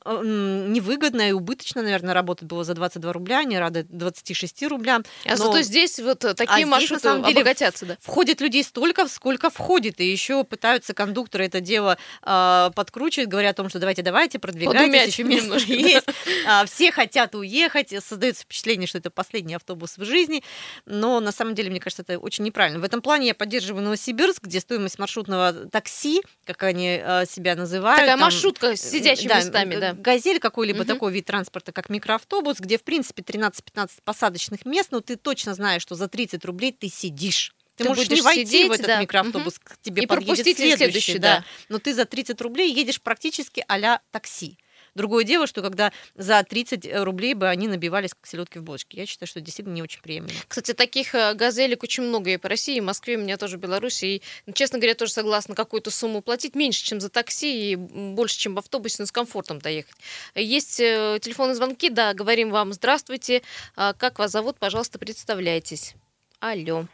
невыгодно 0.73 1.29
и 1.29 1.33
убыточно, 1.33 1.83
наверное, 1.83 2.15
работать 2.15 2.49
было 2.49 2.65
за 2.65 2.75
22 2.75 3.13
рубля, 3.13 3.41
они 3.41 3.59
рады 3.59 3.87
26 3.89 4.63
рублям. 4.65 5.05
А 5.25 5.31
но... 5.31 5.37
зато 5.37 5.63
здесь 5.63 5.99
вот 5.99 6.25
э, 6.25 6.35
такие 6.35 6.65
а 6.65 6.67
маршруты 6.67 7.01
здесь, 7.01 7.05
на 7.05 7.11
самом 7.11 7.25
деле, 7.25 7.45
обогатятся, 7.71 7.87
да? 7.87 7.97
входит 8.01 8.41
людей 8.41 8.63
столько, 8.65 9.09
сколько 9.09 9.51
входит, 9.51 10.01
и 10.01 10.11
еще 10.11 10.45
пытаются 10.45 10.95
кондукторы 10.95 11.47
это 11.47 11.61
дело 11.61 11.99
э, 12.23 12.71
подкручивать, 12.75 13.29
говоря 13.29 13.51
о 13.51 13.55
том, 13.55 13.69
что 13.69 13.79
давайте, 13.79 14.03
давайте, 14.03 14.39
продвигайтесь, 14.39 15.13
еще 15.13 15.25
место 15.25 15.57
есть. 15.59 16.07
А, 16.47 16.65
все 16.67 16.93
хотят 16.93 17.35
уехать, 17.35 17.91
создается 18.05 18.45
впечатление, 18.45 18.87
что 18.87 18.99
это 18.99 19.11
последний 19.11 19.55
автобус 19.55 19.99
в 19.99 20.05
жизни, 20.05 20.43
но 20.87 21.21
на 21.21 21.33
самом 21.33 21.55
деле, 21.55 21.71
мне 21.71 21.81
кажется, 21.81 22.03
это 22.03 22.19
очень 22.19 22.45
неправильно. 22.45 22.81
В 22.81 22.85
этом 22.85 23.03
плане 23.03 23.29
я 23.29 23.35
поддерживаю 23.35 23.85
Новосибирск, 23.85 24.45
где 24.45 24.61
стоимость 24.61 24.99
маршрутного 24.99 25.53
такси, 25.53 26.23
как 26.45 26.63
они 26.63 27.01
э, 27.03 27.25
себя 27.27 27.55
называют. 27.55 28.01
Такая 28.01 28.17
там, 28.17 28.21
маршрутка 28.21 28.77
с 28.77 28.81
сидячими 28.81 29.29
да, 29.29 29.39
местами, 29.39 29.77
да. 29.77 29.93
Газель, 29.95 30.41
какой-либо 30.41 30.81
угу. 30.81 30.87
такой 30.87 31.13
вид 31.13 31.27
транспорта, 31.27 31.73
как 31.73 31.89
микроавтобус, 31.89 32.59
где, 32.61 32.79
в 32.79 32.83
принципе, 32.83 33.23
13-15 33.23 33.91
посадочных 34.05 34.65
мест, 34.65 34.89
но 34.91 35.01
ты 35.01 35.17
точно 35.17 35.55
знаешь, 35.55 35.83
что 35.83 35.95
за 35.95 36.09
30 36.09 36.45
рублей 36.45 36.73
ты 36.73 36.89
сидишь. 36.89 37.55
Ты, 37.81 37.85
ты 37.85 37.89
можешь 37.89 38.11
не 38.11 38.21
войти 38.21 38.45
сидеть, 38.45 38.69
в 38.69 38.73
этот 38.73 38.87
да. 38.87 39.01
микроавтобус, 39.01 39.55
угу. 39.57 39.63
к 39.65 39.79
тебе 39.81 40.03
и 40.03 40.07
подъедет 40.07 40.45
следующий, 40.45 40.77
следующий 40.77 41.19
да. 41.19 41.39
да. 41.39 41.45
Но 41.71 41.79
ты 41.79 41.95
за 41.95 42.05
30 42.05 42.39
рублей 42.43 42.71
едешь 42.75 43.01
практически 43.01 43.65
а 43.67 44.01
такси. 44.11 44.59
Другое 44.95 45.25
дело, 45.25 45.47
что 45.47 45.63
когда 45.63 45.93
за 46.15 46.43
30 46.43 46.85
э, 46.85 47.03
рублей 47.03 47.35
бы 47.35 47.49
они 47.49 47.69
набивались 47.69 48.11
как 48.11 48.27
селедки 48.27 48.59
в 48.59 48.65
бочке. 48.65 48.99
Я 48.99 49.07
считаю, 49.07 49.29
что 49.29 49.41
действительно 49.41 49.75
не 49.75 49.83
очень 49.83 50.03
приемлемо. 50.03 50.39
Кстати, 50.49 50.75
таких 50.75 51.15
э, 51.15 51.33
газелек 51.35 51.83
очень 51.83 52.03
много 52.03 52.31
и 52.31 52.37
по 52.37 52.49
России, 52.49 52.77
и 52.77 52.81
в 52.81 52.85
Москве, 52.85 53.17
у 53.17 53.21
меня 53.21 53.37
тоже 53.37 53.57
в 53.57 53.61
Беларуси. 53.61 54.05
И, 54.05 54.23
честно 54.53 54.79
говоря, 54.79 54.95
тоже 54.95 55.13
согласна 55.13 55.55
какую-то 55.55 55.91
сумму 55.91 56.21
платить. 56.23 56.55
Меньше, 56.55 56.85
чем 56.85 57.01
за 57.01 57.09
такси, 57.09 57.73
и 57.73 57.77
больше, 57.77 58.39
чем 58.39 58.57
в 58.57 58.59
автобусе, 58.59 58.97
но 58.99 59.07
с 59.07 59.13
комфортом 59.13 59.61
доехать. 59.61 59.95
Есть 60.35 60.81
э, 60.81 61.19
телефонные 61.23 61.55
звонки, 61.55 61.89
да, 61.89 62.13
говорим 62.13 62.51
вам 62.51 62.73
здравствуйте. 62.73 63.43
А, 63.77 63.93
как 63.93 64.19
вас 64.19 64.33
зовут, 64.33 64.59
пожалуйста, 64.59 64.99
представляйтесь. 64.99 65.95
Алло. 66.41 66.87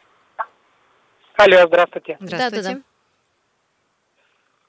Алло, 1.37 1.67
здравствуйте. 1.67 2.17
Здравствуйте. 2.19 2.63
Да, 2.63 2.69
да, 2.69 2.75
да. 2.75 2.81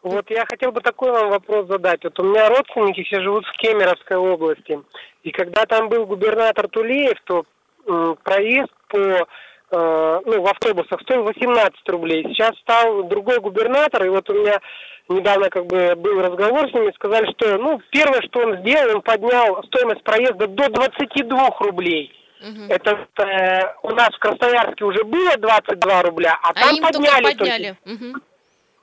Вот 0.02 0.30
я 0.30 0.44
хотел 0.46 0.70
бы 0.70 0.80
такой 0.80 1.10
вам 1.10 1.30
вопрос 1.30 1.66
задать. 1.66 2.04
Вот 2.04 2.18
у 2.20 2.24
меня 2.24 2.48
родственники 2.48 3.02
все 3.04 3.20
живут 3.22 3.44
в 3.46 3.52
Кемеровской 3.52 4.16
области. 4.16 4.78
И 5.22 5.30
когда 5.30 5.64
там 5.64 5.88
был 5.88 6.06
губернатор 6.06 6.68
Тулеев, 6.68 7.18
то 7.24 7.44
э, 7.86 8.14
проезд 8.22 8.70
по 8.88 8.98
э, 8.98 9.26
ну, 9.70 10.42
в 10.42 10.46
автобусах 10.46 11.00
стоил 11.02 11.24
18 11.24 11.88
рублей. 11.88 12.22
Сейчас 12.28 12.56
стал 12.58 13.04
другой 13.04 13.40
губернатор, 13.40 14.04
и 14.04 14.10
вот 14.10 14.28
у 14.28 14.34
меня 14.34 14.60
недавно 15.08 15.48
как 15.48 15.66
бы 15.66 15.94
был 15.96 16.20
разговор 16.20 16.68
с 16.68 16.74
ними, 16.74 16.92
сказали, 16.94 17.30
что 17.32 17.56
ну 17.56 17.80
первое, 17.90 18.20
что 18.22 18.40
он 18.40 18.58
сделал, 18.58 18.96
он 18.96 19.02
поднял 19.02 19.62
стоимость 19.64 20.04
проезда 20.04 20.46
до 20.46 20.68
22 20.68 21.50
рублей. 21.60 22.12
Угу. 22.40 22.64
Это 22.68 23.06
э, 23.18 23.74
у 23.82 23.90
нас 23.90 24.08
в 24.10 24.18
Красноярске 24.18 24.84
уже 24.84 25.04
было 25.04 25.36
22 25.36 26.02
рубля, 26.02 26.38
а, 26.42 26.50
а 26.50 26.54
там 26.54 26.76
подняли. 26.78 27.22
Только 27.22 27.38
подняли. 27.38 27.76
Только. 27.84 28.04
Угу. 28.04 28.20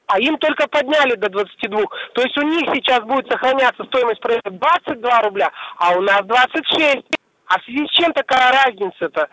А 0.07 0.19
им 0.19 0.37
только 0.37 0.67
подняли 0.67 1.15
до 1.15 1.29
22. 1.29 1.81
То 2.13 2.21
есть 2.21 2.37
у 2.37 2.41
них 2.41 2.69
сейчас 2.75 3.01
будет 3.03 3.27
сохраняться 3.31 3.83
стоимость 3.85 4.21
проекта 4.21 4.51
22 4.51 5.21
рубля, 5.21 5.51
а 5.77 5.93
у 5.97 6.01
нас 6.01 6.23
26. 6.25 7.05
А 7.47 7.59
в 7.59 7.63
связи 7.63 7.87
с 7.87 7.91
чем 7.91 8.13
такая 8.13 8.51
разница-то? 8.51 9.29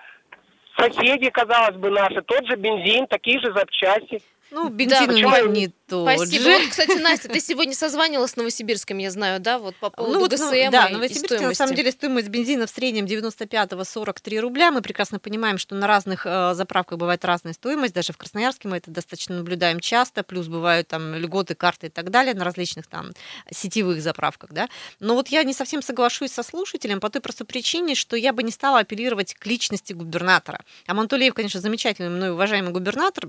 Соседи, 0.78 1.28
казалось 1.30 1.76
бы, 1.76 1.90
наши, 1.90 2.22
тот 2.22 2.46
же 2.46 2.56
бензин, 2.56 3.06
такие 3.06 3.38
же 3.40 3.52
запчасти. 3.52 4.22
Ну, 4.52 4.68
бензин 4.68 5.06
да, 5.06 5.42
у 5.44 5.48
не 5.48 5.72
тот 5.92 6.08
Спасибо. 6.08 6.44
же. 6.44 6.50
Вот, 6.50 6.70
кстати, 6.70 6.98
Настя, 6.98 7.28
ты 7.28 7.40
сегодня 7.40 7.74
созванивалась 7.74 8.32
с 8.32 8.36
Новосибирском, 8.36 8.98
я 8.98 9.10
знаю, 9.10 9.40
да, 9.40 9.58
вот 9.58 9.76
по 9.76 9.90
поводу 9.90 10.14
ну, 10.14 10.20
вот, 10.20 10.32
ГСМ 10.32 10.70
Да, 10.70 10.86
и 10.86 10.92
Новосибирске, 10.92 11.40
на 11.40 11.54
самом 11.54 11.74
деле, 11.74 11.90
стоимость 11.90 12.28
бензина 12.28 12.66
в 12.66 12.70
среднем 12.70 13.04
95-го 13.04 13.84
43 13.84 14.40
рубля. 14.40 14.70
Мы 14.70 14.80
прекрасно 14.80 15.18
понимаем, 15.18 15.58
что 15.58 15.74
на 15.74 15.86
разных 15.86 16.26
э, 16.26 16.54
заправках 16.54 16.98
бывает 16.98 17.24
разная 17.24 17.52
стоимость. 17.52 17.94
Даже 17.94 18.12
в 18.12 18.16
Красноярске 18.16 18.68
мы 18.68 18.78
это 18.78 18.90
достаточно 18.90 19.36
наблюдаем 19.36 19.80
часто. 19.80 20.22
Плюс 20.22 20.48
бывают 20.48 20.88
там 20.88 21.14
льготы, 21.14 21.54
карты 21.54 21.88
и 21.88 21.90
так 21.90 22.10
далее 22.10 22.34
на 22.34 22.44
различных 22.44 22.86
там 22.86 23.10
сетевых 23.50 24.00
заправках, 24.00 24.52
да. 24.52 24.68
Но 25.00 25.14
вот 25.14 25.28
я 25.28 25.44
не 25.44 25.52
совсем 25.52 25.82
соглашусь 25.82 26.32
со 26.32 26.42
слушателем 26.42 27.00
по 27.00 27.10
той 27.10 27.20
простой 27.20 27.46
причине, 27.46 27.94
что 27.94 28.16
я 28.16 28.32
бы 28.32 28.42
не 28.42 28.50
стала 28.50 28.80
апеллировать 28.80 29.34
к 29.34 29.44
личности 29.46 29.92
губернатора. 29.92 30.60
А 30.86 30.94
Мантулеев, 30.94 31.34
конечно, 31.34 31.60
замечательный, 31.60 32.08
мной 32.08 32.30
уважаемый 32.30 32.72
губернатор, 32.72 33.28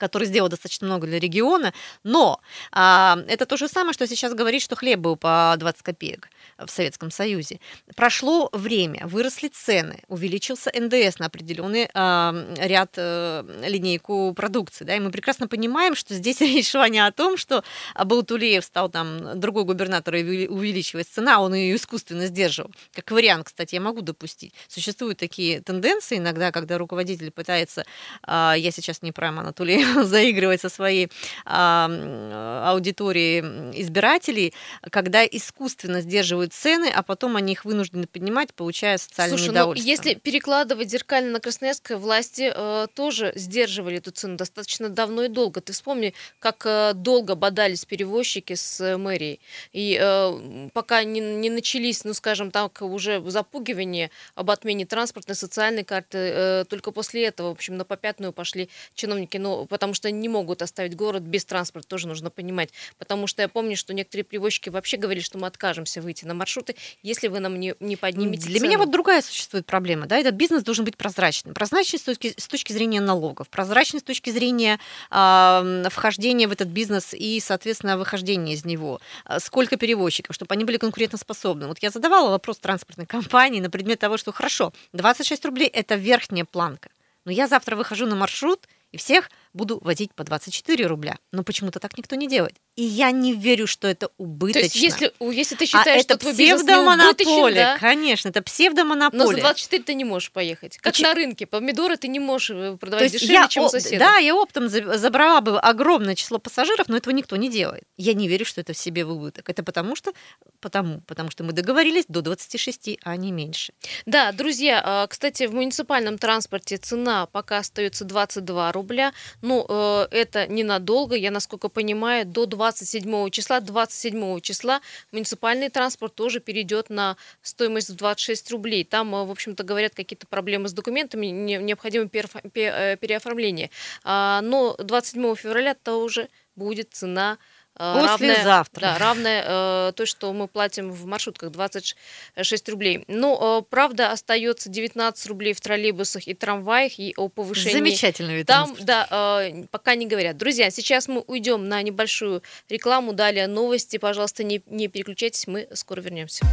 который 0.00 0.26
сделал 0.26 0.48
достаточно 0.48 0.86
много 0.86 1.06
для 1.06 1.20
региона, 1.20 1.72
но 2.02 2.40
а, 2.72 3.18
это 3.28 3.46
то 3.46 3.56
же 3.56 3.68
самое, 3.68 3.92
что 3.92 4.06
сейчас 4.06 4.34
говорить, 4.34 4.62
что 4.62 4.74
хлеб 4.74 4.98
был 4.98 5.16
по 5.16 5.54
20 5.58 5.82
копеек 5.82 6.28
в 6.58 6.68
Советском 6.68 7.10
Союзе. 7.10 7.60
Прошло 7.94 8.48
время, 8.52 9.06
выросли 9.06 9.48
цены, 9.48 10.02
увеличился 10.08 10.70
НДС 10.74 11.18
на 11.18 11.26
определенный 11.26 11.88
а, 11.94 12.34
ряд 12.58 12.94
а, 12.96 13.44
линейку 13.66 14.32
продукции, 14.34 14.84
да, 14.84 14.96
и 14.96 15.00
мы 15.00 15.10
прекрасно 15.10 15.46
понимаем, 15.46 15.94
что 15.94 16.14
здесь 16.14 16.40
речь 16.40 16.70
шла 16.70 16.88
не 16.88 16.98
о 16.98 17.12
том, 17.12 17.36
что 17.36 17.62
Балтулеев 18.02 18.64
стал 18.64 18.88
там 18.88 19.38
другой 19.38 19.64
губернатор 19.64 20.14
и 20.16 20.48
увеличивать 20.48 21.08
цена, 21.08 21.40
он 21.40 21.54
ее 21.54 21.76
искусственно 21.76 22.26
сдерживал. 22.26 22.70
Как 22.94 23.10
вариант, 23.10 23.46
кстати, 23.46 23.74
я 23.74 23.80
могу 23.80 24.00
допустить. 24.00 24.54
Существуют 24.68 25.18
такие 25.18 25.60
тенденции 25.60 26.16
иногда, 26.16 26.52
когда 26.52 26.78
руководитель 26.78 27.30
пытается, 27.30 27.84
а, 28.22 28.54
я 28.56 28.70
сейчас 28.70 29.02
не 29.02 29.12
про 29.12 29.28
Анатолия 29.28 29.84
заигрывать 30.02 30.60
со 30.60 30.68
своей 30.68 31.10
а, 31.44 32.70
аудиторией 32.70 33.40
избирателей, 33.80 34.54
когда 34.90 35.24
искусственно 35.24 36.00
сдерживают 36.00 36.52
цены, 36.52 36.90
а 36.94 37.02
потом 37.02 37.36
они 37.36 37.52
их 37.52 37.64
вынуждены 37.64 38.06
поднимать, 38.06 38.54
получая 38.54 38.98
социальное 38.98 39.36
Слушай, 39.36 39.48
ну, 39.48 39.52
недовольство. 39.52 39.84
Ну, 39.84 39.90
если 39.90 40.14
перекладывать 40.14 40.90
зеркально 40.90 41.32
на 41.32 41.40
Красноярское, 41.40 41.98
власти 41.98 42.52
э, 42.54 42.86
тоже 42.94 43.32
сдерживали 43.34 43.98
эту 43.98 44.10
цену 44.10 44.36
достаточно 44.36 44.88
давно 44.88 45.24
и 45.24 45.28
долго. 45.28 45.60
Ты 45.60 45.72
вспомни, 45.72 46.14
как 46.38 46.64
э, 46.66 46.92
долго 46.94 47.34
бодались 47.34 47.84
перевозчики 47.84 48.54
с 48.54 48.80
э, 48.80 48.96
мэрией. 48.96 49.40
И 49.72 49.98
э, 50.00 50.68
пока 50.72 51.04
не, 51.04 51.20
не 51.20 51.50
начались, 51.50 52.04
ну, 52.04 52.14
скажем 52.14 52.50
так, 52.50 52.82
уже 52.82 53.22
запугивание 53.30 54.10
об 54.34 54.50
отмене 54.50 54.86
транспортной, 54.86 55.36
социальной 55.36 55.84
карты, 55.84 56.18
э, 56.18 56.64
только 56.68 56.90
после 56.90 57.24
этого, 57.24 57.48
в 57.48 57.52
общем, 57.52 57.76
на 57.76 57.84
попятную 57.84 58.32
пошли 58.32 58.68
чиновники. 58.94 59.36
Но 59.36 59.66
потому 59.80 59.94
что 59.94 60.10
не 60.10 60.28
могут 60.28 60.60
оставить 60.60 60.94
город 60.94 61.22
без 61.22 61.46
транспорта, 61.46 61.88
тоже 61.88 62.06
нужно 62.06 62.28
понимать. 62.28 62.68
Потому 62.98 63.26
что 63.26 63.40
я 63.40 63.48
помню, 63.48 63.78
что 63.78 63.94
некоторые 63.94 64.24
перевозчики 64.24 64.68
вообще 64.68 64.98
говорили, 64.98 65.24
что 65.24 65.38
мы 65.38 65.46
откажемся 65.46 66.02
выйти 66.02 66.26
на 66.26 66.34
маршруты, 66.34 66.76
если 67.02 67.28
вы 67.28 67.40
нам 67.40 67.58
не, 67.58 67.74
не 67.80 67.96
поднимете 67.96 68.46
Для 68.46 68.58
цену. 68.58 68.66
меня 68.66 68.76
вот 68.76 68.90
другая 68.90 69.22
существует 69.22 69.64
проблема. 69.64 70.04
Да? 70.04 70.18
Этот 70.18 70.34
бизнес 70.34 70.62
должен 70.64 70.84
быть 70.84 70.98
прозрачным. 70.98 71.54
Прозрачный 71.54 71.98
с 71.98 72.02
точки, 72.02 72.34
с 72.36 72.46
точки 72.46 72.74
зрения 72.74 73.00
налогов, 73.00 73.48
прозрачный 73.48 74.00
с 74.00 74.02
точки 74.02 74.28
зрения 74.28 74.78
э, 75.10 75.84
вхождения 75.88 76.46
в 76.46 76.52
этот 76.52 76.68
бизнес 76.68 77.14
и, 77.14 77.40
соответственно, 77.40 77.96
выхождения 77.96 78.52
из 78.52 78.66
него. 78.66 79.00
А, 79.24 79.40
сколько 79.40 79.78
перевозчиков, 79.78 80.36
чтобы 80.36 80.52
они 80.52 80.64
были 80.64 80.76
конкурентоспособны. 80.76 81.68
Вот 81.68 81.78
я 81.78 81.88
задавала 81.88 82.28
вопрос 82.28 82.58
транспортной 82.58 83.06
компании 83.06 83.60
на 83.60 83.70
предмет 83.70 83.98
того, 83.98 84.18
что 84.18 84.30
хорошо, 84.30 84.74
26 84.92 85.42
рублей– 85.46 85.68
это 85.72 85.94
верхняя 85.94 86.44
планка. 86.44 86.90
Но 87.24 87.32
я 87.32 87.48
завтра 87.48 87.76
выхожу 87.76 88.06
на 88.06 88.14
маршрут, 88.14 88.68
и 88.92 88.96
всех 88.96 89.30
буду 89.52 89.78
возить 89.82 90.14
по 90.14 90.24
24 90.24 90.86
рубля. 90.86 91.18
Но 91.32 91.42
почему-то 91.42 91.80
так 91.80 91.96
никто 91.96 92.16
не 92.16 92.28
делает. 92.28 92.56
И 92.80 92.82
я 92.82 93.10
не 93.10 93.34
верю, 93.34 93.66
что 93.66 93.86
это 93.88 94.08
убыточно. 94.16 94.60
То 94.60 94.64
есть, 94.64 94.76
если, 94.76 95.12
если 95.20 95.54
ты 95.54 95.66
считаешь, 95.66 96.00
а 96.00 96.02
что 96.02 96.14
это 96.14 96.16
твой 96.16 96.32
псевдомонополия, 96.32 97.74
да? 97.74 97.78
конечно, 97.78 98.30
это 98.30 98.40
псевдомонополия. 98.40 99.22
Но 99.22 99.30
за 99.32 99.36
24 99.36 99.82
ты 99.82 99.92
не 99.92 100.04
можешь 100.04 100.30
поехать. 100.30 100.78
Как 100.78 100.94
Поч... 100.94 101.02
на 101.02 101.12
рынке. 101.12 101.44
Помидоры 101.44 101.98
ты 101.98 102.08
не 102.08 102.20
можешь 102.20 102.48
э, 102.48 102.78
продавать 102.78 103.12
дешевле, 103.12 103.34
я, 103.34 103.48
чем 103.48 103.64
у 103.64 103.68
соседа. 103.68 103.98
Да, 103.98 104.16
я 104.16 104.34
оптом 104.34 104.70
забрала 104.70 105.42
бы 105.42 105.60
огромное 105.60 106.14
число 106.14 106.38
пассажиров, 106.38 106.88
но 106.88 106.96
этого 106.96 107.12
никто 107.12 107.36
не 107.36 107.50
делает. 107.50 107.84
Я 107.98 108.14
не 108.14 108.28
верю, 108.28 108.46
что 108.46 108.62
это 108.62 108.72
в 108.72 108.78
себе 108.78 109.04
в 109.04 109.10
убыток. 109.10 109.50
Это 109.50 109.62
потому 109.62 109.94
что, 109.94 110.14
потому, 110.60 111.02
потому 111.02 111.30
что 111.30 111.44
мы 111.44 111.52
договорились 111.52 112.06
до 112.08 112.22
26, 112.22 112.96
а 113.02 113.14
не 113.16 113.30
меньше. 113.30 113.74
Да, 114.06 114.32
друзья, 114.32 114.80
а, 114.82 115.06
кстати, 115.06 115.46
в 115.46 115.52
муниципальном 115.52 116.16
транспорте 116.16 116.78
цена 116.78 117.26
пока 117.26 117.58
остается 117.58 118.06
22 118.06 118.72
рубля. 118.72 119.12
Ну, 119.42 119.66
э, 119.68 120.06
это 120.12 120.46
ненадолго, 120.46 121.14
я, 121.14 121.30
насколько 121.30 121.68
понимаю, 121.68 122.24
до 122.24 122.46
27 122.70 123.30
числа. 123.30 123.60
27 123.60 124.40
числа 124.40 124.80
муниципальный 125.12 125.68
транспорт 125.68 126.14
тоже 126.14 126.40
перейдет 126.40 126.90
на 126.90 127.16
стоимость 127.42 127.90
в 127.90 127.96
26 127.96 128.50
рублей. 128.52 128.84
Там, 128.84 129.14
э, 129.14 129.24
в 129.24 129.30
общем-то, 129.30 129.62
говорят 129.64 129.94
какие-то 129.94 130.26
проблемы 130.26 130.68
с 130.68 130.72
документами, 130.72 131.26
необходимо 131.26 132.04
э, 132.04 132.96
переоформление. 132.96 133.70
А, 134.04 134.40
но 134.42 134.76
27 134.78 135.34
февраля-то 135.34 135.96
уже 135.96 136.28
будет 136.56 136.92
цена 136.92 137.38
Послезавтра. 137.80 138.96
Равная, 138.98 138.98
да, 138.98 138.98
равная 138.98 139.88
э, 139.88 139.92
той, 139.92 140.04
что 140.04 140.32
мы 140.34 140.48
платим 140.48 140.92
в 140.92 141.06
маршрутках, 141.06 141.50
26 141.50 142.68
рублей. 142.68 143.04
Но, 143.08 143.62
э, 143.62 143.66
правда, 143.70 144.12
остается 144.12 144.68
19 144.68 145.26
рублей 145.28 145.54
в 145.54 145.60
троллейбусах 145.62 146.28
и 146.28 146.34
трамваях, 146.34 146.98
и 146.98 147.14
о 147.16 147.28
повышении... 147.28 147.72
Замечательно 147.72 148.32
вид 148.32 148.46
Там, 148.46 148.76
да, 148.80 149.40
э, 149.42 149.64
пока 149.70 149.94
не 149.94 150.06
говорят. 150.06 150.36
Друзья, 150.36 150.70
сейчас 150.70 151.08
мы 151.08 151.24
уйдем 151.26 151.68
на 151.68 151.80
небольшую 151.80 152.42
рекламу, 152.68 153.14
далее 153.14 153.46
новости. 153.46 153.96
Пожалуйста, 153.96 154.44
не, 154.44 154.62
не 154.66 154.88
переключайтесь, 154.88 155.46
мы 155.46 155.66
скоро 155.72 156.02
вернемся. 156.02 156.44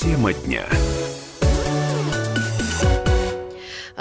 Тема 0.00 0.32
дня. 0.32 0.66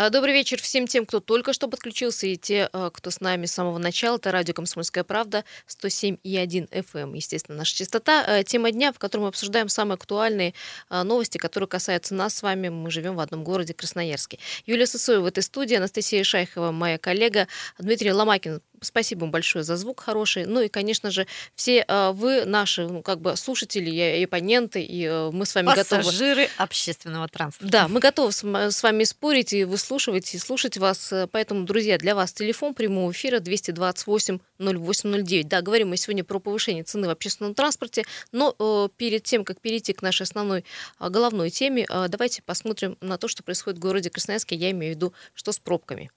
Добрый 0.09 0.33
вечер 0.33 0.61
всем 0.61 0.87
тем, 0.87 1.05
кто 1.05 1.19
только 1.19 1.51
что 1.51 1.67
подключился, 1.67 2.25
и 2.25 2.37
те, 2.37 2.69
а, 2.71 2.89
кто 2.89 3.11
с 3.11 3.19
нами 3.19 3.47
с 3.47 3.51
самого 3.51 3.79
начала. 3.79 4.15
Это 4.15 4.31
радио 4.31 4.53
«Комсомольская 4.53 5.03
правда», 5.03 5.43
107,1 5.67 6.69
FM. 6.69 6.99
Эм. 7.01 7.13
Естественно, 7.15 7.57
наша 7.57 7.75
частота. 7.75 8.23
А, 8.25 8.43
тема 8.43 8.71
дня, 8.71 8.93
в 8.93 8.99
которой 8.99 9.23
мы 9.23 9.27
обсуждаем 9.27 9.67
самые 9.67 9.95
актуальные 9.95 10.53
новости, 10.89 11.37
которые 11.37 11.67
касаются 11.67 12.13
нас 12.13 12.35
с 12.35 12.43
вами. 12.43 12.69
Мы 12.69 12.89
живем 12.91 13.17
в 13.17 13.19
одном 13.19 13.43
городе, 13.43 13.73
Красноярске. 13.73 14.39
Юлия 14.65 14.87
Сысоева 14.87 15.23
в 15.23 15.25
этой 15.25 15.43
студии, 15.43 15.75
Анастасия 15.75 16.23
Шайхова, 16.23 16.71
моя 16.71 16.97
коллега, 16.97 17.49
Дмитрий 17.77 18.13
Ломакин, 18.13 18.61
Спасибо 18.81 19.21
вам 19.21 19.31
большое 19.31 19.63
за 19.63 19.75
звук 19.75 20.01
хороший. 20.01 20.45
Ну 20.45 20.61
и, 20.61 20.67
конечно 20.67 21.11
же, 21.11 21.27
все 21.55 21.85
э, 21.87 22.11
вы, 22.11 22.45
наши, 22.45 22.87
ну, 22.87 23.01
как 23.01 23.21
бы 23.21 23.35
слушатели 23.35 23.89
и 23.89 24.23
оппоненты, 24.23 24.81
и 24.81 25.05
э, 25.05 25.31
мы 25.31 25.45
с 25.45 25.55
вами 25.55 25.67
Пассажиры 25.67 25.83
готовы... 25.83 26.03
Пассажиры 26.03 26.49
общественного 26.57 27.27
транспорта. 27.27 27.71
Да, 27.71 27.87
мы 27.87 27.99
готовы 27.99 28.31
с 28.31 28.83
вами 28.83 29.03
спорить 29.03 29.53
и 29.53 29.63
выслушивать, 29.63 30.33
и 30.33 30.37
слушать 30.37 30.77
вас. 30.77 31.13
Поэтому, 31.31 31.65
друзья, 31.65 31.97
для 31.97 32.15
вас 32.15 32.33
телефон 32.33 32.73
прямого 32.73 33.11
эфира 33.11 33.39
228 33.39 34.39
0809. 34.59 35.47
Да, 35.47 35.61
говорим 35.61 35.89
мы 35.89 35.97
сегодня 35.97 36.23
про 36.23 36.39
повышение 36.39 36.83
цены 36.83 37.07
в 37.07 37.11
общественном 37.11 37.55
транспорте, 37.55 38.05
но 38.31 38.55
э, 38.57 38.89
перед 38.97 39.23
тем, 39.23 39.43
как 39.45 39.59
перейти 39.61 39.93
к 39.93 40.01
нашей 40.01 40.23
основной 40.23 40.65
э, 40.99 41.09
головной 41.09 41.49
теме, 41.49 41.85
э, 41.89 42.07
давайте 42.09 42.41
посмотрим 42.41 42.97
на 43.01 43.17
то, 43.17 43.27
что 43.27 43.43
происходит 43.43 43.79
в 43.79 43.81
городе 43.81 44.09
Красноярске. 44.09 44.55
Я 44.55 44.71
имею 44.71 44.93
в 44.93 44.95
виду, 44.95 45.13
что 45.33 45.51
с 45.51 45.59
пробками. 45.59 46.11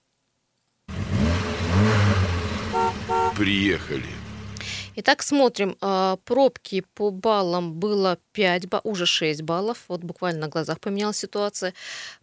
Приехали. 3.42 4.21
Итак, 4.94 5.22
смотрим. 5.22 5.76
А, 5.81 6.16
пробки 6.24 6.85
по 6.94 7.11
баллам 7.11 7.72
было 7.72 8.18
5, 8.33 8.64
уже 8.85 9.07
6 9.07 9.40
баллов. 9.40 9.85
Вот 9.88 10.02
буквально 10.02 10.42
на 10.42 10.48
глазах 10.48 10.81
поменялась 10.81 11.16
ситуация. 11.16 11.72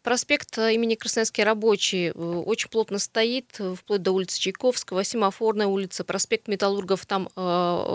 Проспект 0.03 0.55
э, 0.59 0.75
имени 0.75 0.93
Красноярский 0.93 1.43
рабочий 1.43 2.09
э, 2.09 2.11
очень 2.11 2.69
плотно 2.69 2.99
стоит, 2.99 3.55
э, 3.57 3.73
вплоть 3.75 4.03
до 4.03 4.11
улицы 4.11 4.39
Чайковского, 4.39 5.03
Семафорная 5.03 5.65
улица, 5.65 6.03
проспект 6.03 6.47
Металлургов. 6.47 7.07
Там 7.07 7.27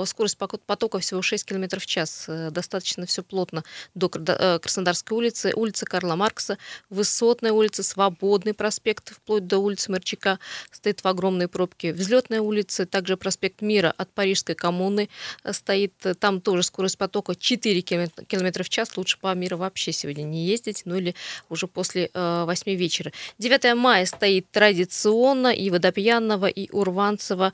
скорость 0.07 0.39
потока 0.39 0.99
всего 0.99 1.23
6 1.23 1.45
км 1.45 1.79
в 1.79 1.87
час. 1.87 2.29
Достаточно 2.51 3.07
все 3.07 3.23
плотно 3.23 3.63
до 3.95 4.09
Краснодарской 4.09 5.17
улицы. 5.17 5.53
Улица 5.55 5.87
Карла 5.87 6.17
Маркса, 6.17 6.59
Высотная 6.91 7.53
улица, 7.53 7.83
Свободный 7.83 8.55
проспект, 8.55 9.15
вплоть 9.15 9.47
до 9.47 9.59
улицы 9.59 9.93
Мерчика 9.93 10.39
стоит 10.71 11.03
в 11.03 11.07
огромной 11.07 11.47
пробке. 11.49 11.93
Взлетная 11.93 12.41
улица, 12.41 12.87
также 12.87 13.17
проспект 13.17 13.63
Мира 13.63 13.95
от 13.97 14.13
Парижской 14.13 14.55
коммуны 14.65 15.11
стоит. 15.51 15.93
Там 16.21 16.41
тоже 16.41 16.63
скорость 16.63 16.97
потока 16.97 17.35
4 17.35 17.83
км 17.83 18.63
в 18.63 18.69
час. 18.71 18.97
Лучше 18.97 19.19
по 19.19 19.35
миру 19.35 19.59
вообще 19.59 19.93
сегодня 19.93 20.23
не 20.23 20.47
ездить, 20.47 20.83
ну 20.87 20.97
или 20.97 21.15
уже 21.51 21.67
после 21.67 22.11
8 22.15 22.75
вечера. 22.75 23.13
9 23.39 23.75
мая 23.77 24.07
стоит 24.07 24.51
традиционно 24.51 25.49
и 25.49 25.69
Водопьянного, 25.69 26.47
и 26.47 26.71
Урванцева. 26.71 27.53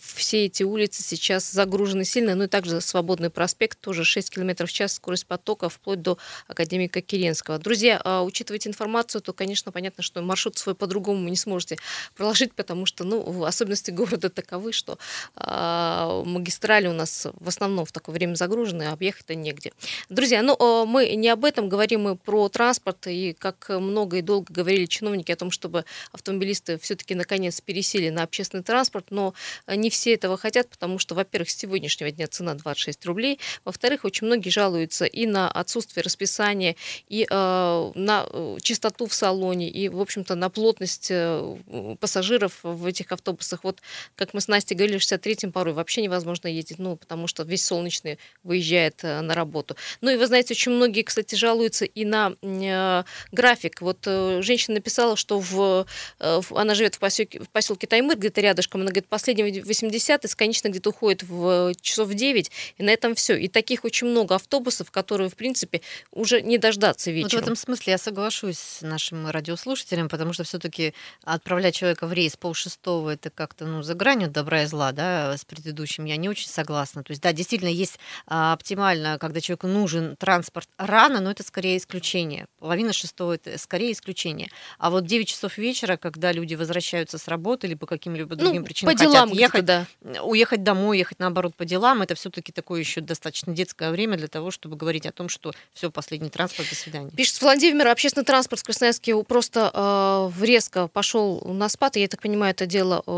Все 0.00 0.46
эти 0.46 0.64
улицы 0.64 1.02
сейчас 1.02 1.52
загружены 1.52 2.04
сильно, 2.04 2.34
ну 2.34 2.44
и 2.44 2.48
также 2.48 2.80
Свободный 2.80 3.30
проспект, 3.30 3.78
тоже 3.80 4.04
6 4.04 4.30
км 4.30 4.66
в 4.66 4.72
час 4.72 4.94
скорость 4.94 5.26
потока, 5.26 5.68
вплоть 5.68 6.02
до 6.02 6.18
Академика 6.48 7.00
Керенского. 7.00 7.58
Друзья, 7.58 8.02
учитывайте 8.24 8.68
информацию, 8.68 9.22
то, 9.22 9.32
конечно, 9.32 9.70
понятно, 9.70 10.02
что 10.02 10.20
маршрут 10.20 10.58
свой 10.58 10.74
по-другому 10.74 11.28
не 11.28 11.36
сможете 11.36 11.76
проложить, 12.16 12.54
потому 12.54 12.86
что, 12.86 13.04
ну, 13.04 13.44
особенности 13.44 13.90
города 14.00 14.30
таковы, 14.30 14.72
что 14.72 14.98
э, 15.36 16.23
магистрали 16.24 16.88
у 16.88 16.92
нас 16.92 17.26
в 17.34 17.48
основном 17.48 17.84
в 17.84 17.92
такое 17.92 18.14
время 18.14 18.34
загружены, 18.34 18.84
а 18.84 18.92
объехать-то 18.92 19.34
негде. 19.34 19.72
Друзья, 20.08 20.42
ну, 20.42 20.56
э, 20.58 20.84
мы 20.86 21.14
не 21.14 21.28
об 21.28 21.44
этом 21.44 21.68
говорим, 21.68 22.02
мы 22.02 22.16
про 22.16 22.48
транспорт, 22.48 23.06
и 23.06 23.32
как 23.32 23.68
много 23.68 24.18
и 24.18 24.22
долго 24.22 24.52
говорили 24.52 24.86
чиновники 24.86 25.32
о 25.32 25.36
том, 25.36 25.50
чтобы 25.50 25.84
автомобилисты 26.12 26.78
все-таки 26.78 27.14
наконец 27.14 27.60
пересели 27.60 28.10
на 28.10 28.22
общественный 28.22 28.62
транспорт, 28.62 29.06
но 29.10 29.34
не 29.66 29.90
все 29.90 30.14
этого 30.14 30.36
хотят, 30.36 30.68
потому 30.68 30.98
что, 30.98 31.14
во-первых, 31.14 31.50
с 31.50 31.56
сегодняшнего 31.56 32.10
дня 32.10 32.26
цена 32.26 32.54
26 32.54 33.06
рублей, 33.06 33.38
во-вторых, 33.64 34.04
очень 34.04 34.26
многие 34.26 34.50
жалуются 34.50 35.04
и 35.04 35.26
на 35.26 35.50
отсутствие 35.50 36.02
расписания, 36.02 36.76
и 37.08 37.26
э, 37.28 37.92
на 37.94 38.26
э, 38.28 38.56
чистоту 38.62 39.06
в 39.06 39.14
салоне, 39.14 39.68
и, 39.70 39.88
в 39.88 40.00
общем-то, 40.00 40.34
на 40.34 40.50
плотность 40.50 41.08
э, 41.10 41.56
пассажиров 42.00 42.60
в 42.62 42.86
этих 42.86 43.12
автобусах. 43.12 43.64
Вот, 43.64 43.80
как 44.16 44.34
мы 44.34 44.40
с 44.40 44.48
Настей 44.48 44.76
говорили, 44.76 44.98
63-м 44.98 45.52
порой 45.52 45.74
вообще 45.74 46.02
невозможно 46.02 46.13
ездить, 46.48 46.78
ну, 46.78 46.96
потому 46.96 47.26
что 47.26 47.42
весь 47.42 47.64
солнечный 47.64 48.18
выезжает 48.42 49.00
э, 49.02 49.20
на 49.20 49.34
работу. 49.34 49.76
Ну, 50.00 50.10
и 50.10 50.16
вы 50.16 50.26
знаете, 50.26 50.54
очень 50.54 50.72
многие, 50.72 51.02
кстати, 51.02 51.34
жалуются 51.34 51.84
и 51.84 52.04
на 52.04 52.34
э, 52.42 53.04
график. 53.32 53.80
Вот 53.80 53.98
э, 54.06 54.42
женщина 54.42 54.74
написала, 54.74 55.16
что 55.16 55.40
в, 55.40 55.86
она 56.18 56.74
живет 56.74 56.96
в 56.96 56.98
поселке, 56.98 57.40
в 57.40 57.48
поселке 57.48 57.86
Таймыр, 57.86 58.16
где-то 58.16 58.40
рядышком, 58.40 58.80
она 58.80 58.90
говорит, 58.90 59.08
последний 59.08 59.60
80 59.60 60.24
из 60.24 60.34
конечно, 60.34 60.68
где-то 60.68 60.90
уходит 60.90 61.22
в 61.22 61.74
часов 61.80 62.12
9, 62.12 62.50
и 62.78 62.82
на 62.82 62.90
этом 62.90 63.14
все. 63.14 63.36
И 63.36 63.48
таких 63.48 63.84
очень 63.84 64.06
много 64.08 64.34
автобусов, 64.34 64.90
которые, 64.90 65.30
в 65.30 65.36
принципе, 65.36 65.80
уже 66.10 66.42
не 66.42 66.58
дождаться 66.58 67.10
вечером. 67.10 67.30
Вот 67.30 67.40
в 67.40 67.42
этом 67.42 67.56
смысле 67.56 67.92
я 67.92 67.98
соглашусь 67.98 68.58
с 68.58 68.82
нашим 68.82 69.28
радиослушателем, 69.28 70.08
потому 70.08 70.32
что 70.32 70.44
все-таки 70.44 70.94
отправлять 71.22 71.74
человека 71.74 72.06
в 72.06 72.12
рейс 72.12 72.36
полшестого 72.36 73.10
это 73.10 73.30
как-то 73.30 73.66
ну, 73.66 73.82
за 73.82 73.94
гранью 73.94 74.28
добра 74.28 74.62
и 74.62 74.66
зла, 74.66 74.92
да, 74.92 75.36
с 75.36 75.44
предыдущим, 75.44 76.03
я 76.04 76.16
не 76.16 76.28
очень 76.28 76.48
согласна. 76.48 77.02
То 77.02 77.10
есть, 77.10 77.22
да, 77.22 77.32
действительно, 77.32 77.68
есть 77.68 77.98
а, 78.26 78.52
оптимально, 78.52 79.18
когда 79.18 79.40
человеку 79.40 79.66
нужен 79.66 80.16
транспорт 80.16 80.68
рано, 80.78 81.20
но 81.20 81.30
это 81.30 81.42
скорее 81.42 81.76
исключение. 81.76 82.46
Половина 82.58 82.92
шестого 82.92 83.34
это 83.34 83.58
скорее 83.58 83.92
исключение. 83.92 84.50
А 84.78 84.90
вот 84.90 85.06
9 85.06 85.28
часов 85.28 85.58
вечера, 85.58 85.96
когда 85.96 86.32
люди 86.32 86.54
возвращаются 86.54 87.18
с 87.18 87.28
работы 87.28 87.66
или 87.66 87.74
по 87.74 87.86
каким-либо 87.86 88.36
другим 88.36 88.62
ну, 88.62 88.66
причинам 88.66 88.94
по 88.94 89.00
делам 89.00 89.28
хотят 89.30 89.40
ехать, 89.40 89.64
да. 89.64 89.86
уехать 90.22 90.62
домой, 90.62 90.98
ехать 90.98 91.18
наоборот 91.18 91.54
по 91.54 91.64
делам, 91.64 92.02
это 92.02 92.14
все-таки 92.14 92.52
такое 92.52 92.80
еще 92.80 93.00
достаточно 93.00 93.52
детское 93.52 93.90
время 93.90 94.16
для 94.16 94.28
того, 94.28 94.50
чтобы 94.50 94.76
говорить 94.76 95.06
о 95.06 95.12
том, 95.12 95.28
что 95.28 95.52
все, 95.72 95.90
последний 95.90 96.30
транспорт, 96.30 96.68
до 96.68 96.74
свидания. 96.74 97.10
Пишет 97.10 97.40
Владимир, 97.40 97.88
общественный 97.88 98.24
транспорт 98.24 98.60
в 98.60 98.64
Красноярске 98.64 99.22
просто 99.24 99.70
э, 99.72 100.44
резко 100.44 100.88
пошел 100.88 101.40
на 101.44 101.68
спад. 101.68 101.96
Я 101.96 102.08
так 102.08 102.20
понимаю, 102.22 102.52
это 102.52 102.66
дело 102.66 103.02
э, 103.06 103.10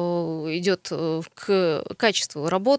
идет 0.58 0.88
э, 0.90 1.22
к 1.34 1.84
качеству 1.96 2.48
работы. 2.48 2.75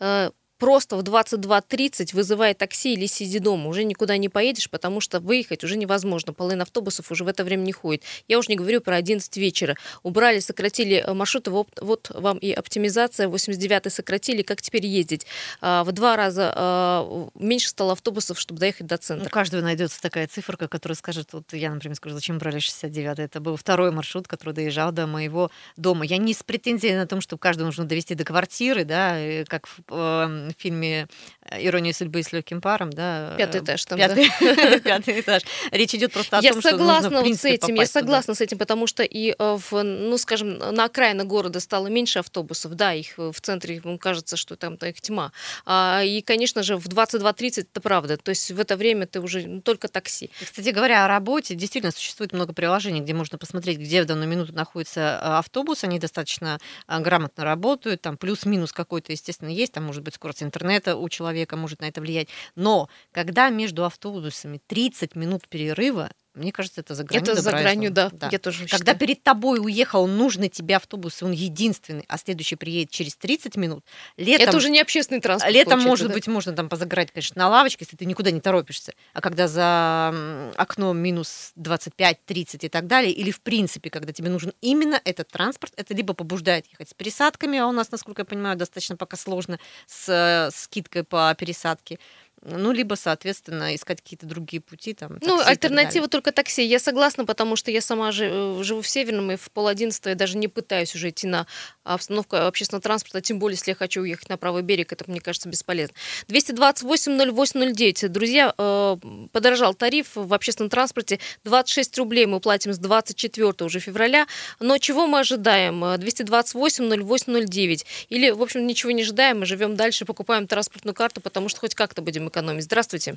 Э, 0.00 0.30
просто 0.58 0.96
в 0.96 1.02
22.30 1.02 2.14
вызывай 2.14 2.54
такси 2.54 2.94
или 2.94 3.06
сиди 3.06 3.38
дома, 3.38 3.68
уже 3.68 3.84
никуда 3.84 4.16
не 4.16 4.28
поедешь, 4.28 4.70
потому 4.70 5.00
что 5.00 5.20
выехать 5.20 5.64
уже 5.64 5.76
невозможно. 5.76 6.32
Половина 6.32 6.62
автобусов 6.62 7.10
уже 7.10 7.24
в 7.24 7.28
это 7.28 7.44
время 7.44 7.62
не 7.62 7.72
ходит. 7.72 8.02
Я 8.28 8.38
уже 8.38 8.48
не 8.48 8.56
говорю 8.56 8.80
про 8.80 8.96
11 8.96 9.36
вечера. 9.36 9.76
Убрали, 10.02 10.40
сократили 10.40 11.04
э, 11.06 11.12
маршруты, 11.12 11.50
вот, 11.50 12.10
вам 12.10 12.38
и 12.38 12.52
оптимизация, 12.52 13.28
89-й 13.28 13.90
сократили, 13.90 14.42
как 14.42 14.62
теперь 14.62 14.86
ездить? 14.86 15.26
А, 15.60 15.84
в 15.84 15.92
два 15.92 16.16
раза 16.16 16.52
а, 16.54 17.28
меньше 17.34 17.68
стало 17.68 17.92
автобусов, 17.92 18.38
чтобы 18.38 18.60
доехать 18.60 18.86
до 18.86 18.96
центра. 18.96 19.26
У 19.26 19.30
каждого 19.30 19.62
найдется 19.62 20.00
такая 20.00 20.26
циферка, 20.26 20.68
которая 20.68 20.96
скажет, 20.96 21.32
вот 21.32 21.52
я, 21.52 21.72
например, 21.72 21.96
скажу, 21.96 22.14
зачем 22.14 22.38
брали 22.38 22.58
69-й? 22.58 23.24
Это 23.24 23.40
был 23.40 23.56
второй 23.56 23.90
маршрут, 23.90 24.28
который 24.28 24.54
доезжал 24.54 24.92
до 24.92 25.06
моего 25.06 25.50
дома. 25.76 26.04
Я 26.04 26.16
не 26.18 26.34
с 26.34 26.42
претензией 26.42 26.96
на 26.96 27.06
том, 27.06 27.20
что 27.20 27.36
каждому 27.36 27.66
нужно 27.66 27.84
довести 27.84 28.14
до 28.14 28.24
квартиры, 28.24 28.84
да, 28.84 29.44
как 29.46 29.66
в 29.66 29.80
эм, 29.90 30.45
в 30.50 30.60
фильме 30.60 31.08
э, 31.42 31.66
«Ирония 31.66 31.92
судьбы» 31.92 32.22
с 32.22 32.32
легким 32.32 32.60
паром, 32.60 32.90
да. 32.90 33.34
Пятый 33.36 33.60
этаж 33.60 33.84
там, 33.84 33.98
пятый, 33.98 34.30
да. 34.40 34.78
пятый 34.84 35.20
этаж. 35.20 35.42
Речь 35.70 35.94
идет 35.94 36.12
просто 36.12 36.38
о 36.38 36.42
я 36.42 36.52
том, 36.52 36.62
согласна 36.62 37.08
что 37.08 37.18
нужно, 37.18 37.28
вот 37.28 37.38
с 37.38 37.44
этим, 37.44 37.74
Я 37.74 37.86
согласна 37.86 38.34
туда. 38.34 38.38
с 38.38 38.40
этим, 38.40 38.58
потому 38.58 38.86
что 38.86 39.02
и 39.02 39.34
э, 39.38 39.58
в, 39.70 39.82
ну, 39.82 40.18
скажем, 40.18 40.58
на 40.58 40.84
окраине 40.84 41.24
города 41.24 41.60
стало 41.60 41.88
меньше 41.88 42.20
автобусов, 42.20 42.74
да, 42.74 42.94
их 42.94 43.14
в 43.16 43.40
центре, 43.40 43.80
кажется, 43.98 44.36
что 44.36 44.56
там 44.56 44.74
их 44.74 45.00
тьма. 45.00 45.32
А, 45.64 46.02
и, 46.04 46.20
конечно 46.20 46.62
же, 46.62 46.76
в 46.76 46.86
22.30 46.86 47.66
это 47.72 47.80
правда, 47.80 48.16
то 48.16 48.30
есть 48.30 48.50
в 48.50 48.60
это 48.60 48.76
время 48.76 49.06
ты 49.06 49.20
уже 49.20 49.46
ну, 49.46 49.60
только 49.60 49.88
такси. 49.88 50.30
Кстати 50.40 50.70
говоря, 50.70 51.04
о 51.04 51.08
работе, 51.08 51.54
действительно 51.54 51.92
существует 51.92 52.32
много 52.32 52.52
приложений, 52.52 53.00
где 53.00 53.14
можно 53.14 53.38
посмотреть, 53.38 53.78
где 53.78 54.02
в 54.02 54.06
данную 54.06 54.28
минуту 54.28 54.52
находится 54.52 55.00
э, 55.00 55.26
автобус, 55.38 55.84
они 55.84 55.98
достаточно 55.98 56.58
грамотно 56.88 57.44
работают, 57.44 58.02
там 58.02 58.16
плюс-минус 58.16 58.72
какой-то, 58.72 59.12
естественно, 59.12 59.48
есть, 59.48 59.72
там 59.72 59.84
может 59.84 60.02
быть 60.02 60.14
скорость 60.14 60.35
интернета 60.42 60.96
у 60.96 61.08
человека 61.08 61.56
может 61.56 61.80
на 61.80 61.86
это 61.86 62.00
влиять. 62.00 62.28
Но 62.54 62.88
когда 63.12 63.48
между 63.50 63.84
автобусами 63.84 64.60
30 64.66 65.16
минут 65.16 65.48
перерыва, 65.48 66.10
мне 66.36 66.52
кажется, 66.52 66.82
это 66.82 66.94
за 66.94 67.04
гранью 67.04 67.32
Это 67.32 67.40
за 67.40 67.50
гранью, 67.50 67.90
да. 67.90 68.10
да. 68.12 68.28
Я 68.30 68.38
тоже 68.38 68.66
Когда 68.66 68.76
считаю. 68.76 68.98
перед 68.98 69.22
тобой 69.22 69.58
уехал 69.58 70.06
нужный 70.06 70.48
тебе 70.48 70.76
автобус, 70.76 71.22
и 71.22 71.24
он 71.24 71.32
единственный, 71.32 72.04
а 72.08 72.18
следующий 72.18 72.56
приедет 72.56 72.90
через 72.90 73.16
30 73.16 73.56
минут, 73.56 73.84
летом... 74.16 74.48
Это 74.48 74.56
уже 74.56 74.68
не 74.68 74.80
общественный 74.80 75.20
транспорт. 75.20 75.52
Летом, 75.52 75.80
может 75.80 76.08
да? 76.08 76.14
быть, 76.14 76.26
можно 76.26 76.52
там 76.52 76.68
позаграть, 76.68 77.10
конечно, 77.10 77.38
на 77.38 77.48
лавочке, 77.48 77.84
если 77.84 77.96
ты 77.96 78.04
никуда 78.04 78.30
не 78.30 78.40
торопишься. 78.40 78.92
А 79.14 79.20
когда 79.20 79.48
за 79.48 80.52
окном 80.56 80.98
минус 80.98 81.52
25-30 81.56 82.58
и 82.60 82.68
так 82.68 82.86
далее, 82.86 83.12
или 83.12 83.30
в 83.30 83.40
принципе, 83.40 83.88
когда 83.88 84.12
тебе 84.12 84.28
нужен 84.28 84.52
именно 84.60 85.00
этот 85.04 85.28
транспорт, 85.28 85.72
это 85.76 85.94
либо 85.94 86.12
побуждает 86.12 86.66
ехать 86.66 86.90
с 86.90 86.94
пересадками, 86.94 87.58
а 87.58 87.66
у 87.66 87.72
нас, 87.72 87.90
насколько 87.90 88.22
я 88.22 88.26
понимаю, 88.26 88.56
достаточно 88.56 88.96
пока 88.96 89.16
сложно 89.16 89.58
с 89.86 90.08
э, 90.08 90.50
скидкой 90.54 91.04
по 91.04 91.34
пересадке, 91.34 91.98
ну, 92.48 92.72
либо, 92.72 92.94
соответственно, 92.94 93.74
искать 93.74 94.00
какие-то 94.00 94.26
другие 94.26 94.60
пути. 94.60 94.94
Там, 94.94 95.18
ну, 95.20 95.40
альтернатива 95.44 96.08
только 96.08 96.32
такси. 96.32 96.64
Я 96.64 96.78
согласна, 96.78 97.24
потому 97.24 97.56
что 97.56 97.70
я 97.70 97.80
сама 97.80 98.10
э, 98.10 98.60
живу 98.62 98.82
в 98.82 98.88
Северном, 98.88 99.32
и 99.32 99.36
в 99.36 99.50
пол 99.50 99.66
одиннадцатого 99.66 100.10
я 100.10 100.16
даже 100.16 100.38
не 100.38 100.48
пытаюсь 100.48 100.94
уже 100.94 101.10
идти 101.10 101.26
на 101.26 101.46
обстановку 101.82 102.36
общественного 102.36 102.82
транспорта, 102.82 103.20
тем 103.20 103.38
более, 103.38 103.56
если 103.56 103.72
я 103.72 103.74
хочу 103.74 104.02
уехать 104.02 104.28
на 104.28 104.36
правый 104.36 104.62
берег, 104.62 104.92
это, 104.92 105.04
мне 105.08 105.20
кажется, 105.20 105.48
бесполезно. 105.48 105.94
228-08-09. 106.28 108.08
Друзья, 108.08 108.54
э, 108.56 108.96
подорожал 109.32 109.74
тариф 109.74 110.12
в 110.14 110.32
общественном 110.32 110.70
транспорте. 110.70 111.18
26 111.44 111.98
рублей 111.98 112.26
мы 112.26 112.40
платим 112.40 112.72
с 112.72 112.78
24 112.78 113.54
уже 113.60 113.80
февраля. 113.80 114.26
Но 114.60 114.78
чего 114.78 115.06
мы 115.06 115.20
ожидаем? 115.20 115.84
228-08-09. 115.84 117.86
Или, 118.08 118.30
в 118.30 118.42
общем, 118.42 118.66
ничего 118.66 118.92
не 118.92 119.02
ожидаем, 119.02 119.40
мы 119.40 119.46
живем 119.46 119.76
дальше, 119.76 120.04
покупаем 120.04 120.46
транспортную 120.46 120.94
карту, 120.94 121.20
потому 121.20 121.48
что 121.48 121.60
хоть 121.60 121.74
как-то 121.74 122.02
будем 122.02 122.28
экономить. 122.28 122.35
Здравствуйте. 122.60 123.16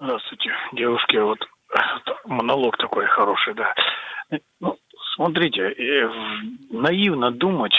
Здравствуйте, 0.00 0.50
девушки. 0.72 1.16
Вот 1.16 1.38
монолог 2.24 2.76
такой 2.76 3.06
хороший, 3.06 3.54
да. 3.54 3.74
Ну, 4.60 4.76
смотрите, 5.14 5.62
э, 5.62 6.10
наивно 6.70 7.30
думать, 7.30 7.76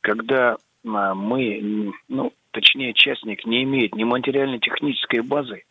когда 0.00 0.56
а, 0.84 1.14
мы, 1.14 1.92
ну, 2.08 2.32
точнее, 2.52 2.92
частник 2.94 3.44
не 3.44 3.62
имеет 3.64 3.94
ни 3.94 4.04
материально-технической 4.04 5.20
базы, 5.20 5.64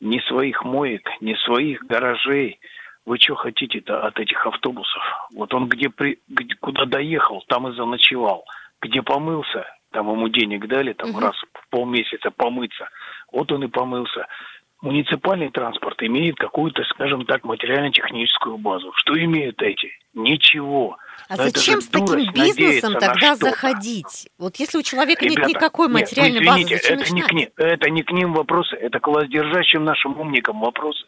ни 0.00 0.18
своих 0.28 0.64
моек, 0.64 1.08
ни 1.20 1.34
своих 1.44 1.84
гаражей. 1.86 2.58
Вы 3.06 3.18
что 3.18 3.34
хотите-то 3.34 4.06
от 4.06 4.18
этих 4.18 4.46
автобусов? 4.46 5.02
Вот 5.34 5.52
он 5.54 5.68
где, 5.68 5.88
при, 5.88 6.18
куда 6.60 6.84
доехал, 6.84 7.42
там 7.48 7.68
и 7.68 7.74
заночевал. 7.74 8.44
Где 8.82 9.02
помылся, 9.02 9.66
там 9.90 10.10
ему 10.10 10.28
денег 10.28 10.66
дали, 10.66 10.92
там 10.92 11.10
угу. 11.10 11.20
раз 11.20 11.36
в 11.36 11.68
полмесяца 11.70 12.30
помыться. 12.30 12.88
Вот 13.32 13.50
он 13.52 13.64
и 13.64 13.68
помылся. 13.68 14.26
Муниципальный 14.82 15.50
транспорт 15.50 16.02
имеет 16.02 16.36
какую-то, 16.36 16.82
скажем 16.84 17.26
так, 17.26 17.44
материально-техническую 17.44 18.56
базу. 18.56 18.92
Что 18.96 19.12
имеют 19.22 19.60
эти? 19.60 19.90
Ничего. 20.14 20.96
А 21.28 21.36
Но 21.36 21.42
зачем 21.44 21.82
с 21.82 21.88
таким 21.88 22.32
бизнесом 22.32 22.94
тогда 22.94 23.36
заходить? 23.36 24.30
Вот 24.38 24.56
если 24.56 24.78
у 24.78 24.82
человека 24.82 25.22
Ребята, 25.22 25.40
нет 25.42 25.56
никакой 25.56 25.88
материальной 25.88 26.40
нет, 26.40 26.44
ну, 26.46 26.52
извините, 26.52 26.76
базы, 26.76 26.94
это 26.94 27.12
не, 27.12 27.22
к 27.22 27.32
ним, 27.32 27.48
это 27.56 27.90
не 27.90 28.02
к 28.02 28.10
ним 28.10 28.32
вопросы, 28.32 28.74
это 28.76 29.00
к 29.00 29.06
властдержащим 29.06 29.84
нашим 29.84 30.18
умникам 30.18 30.60
вопросы. 30.60 31.04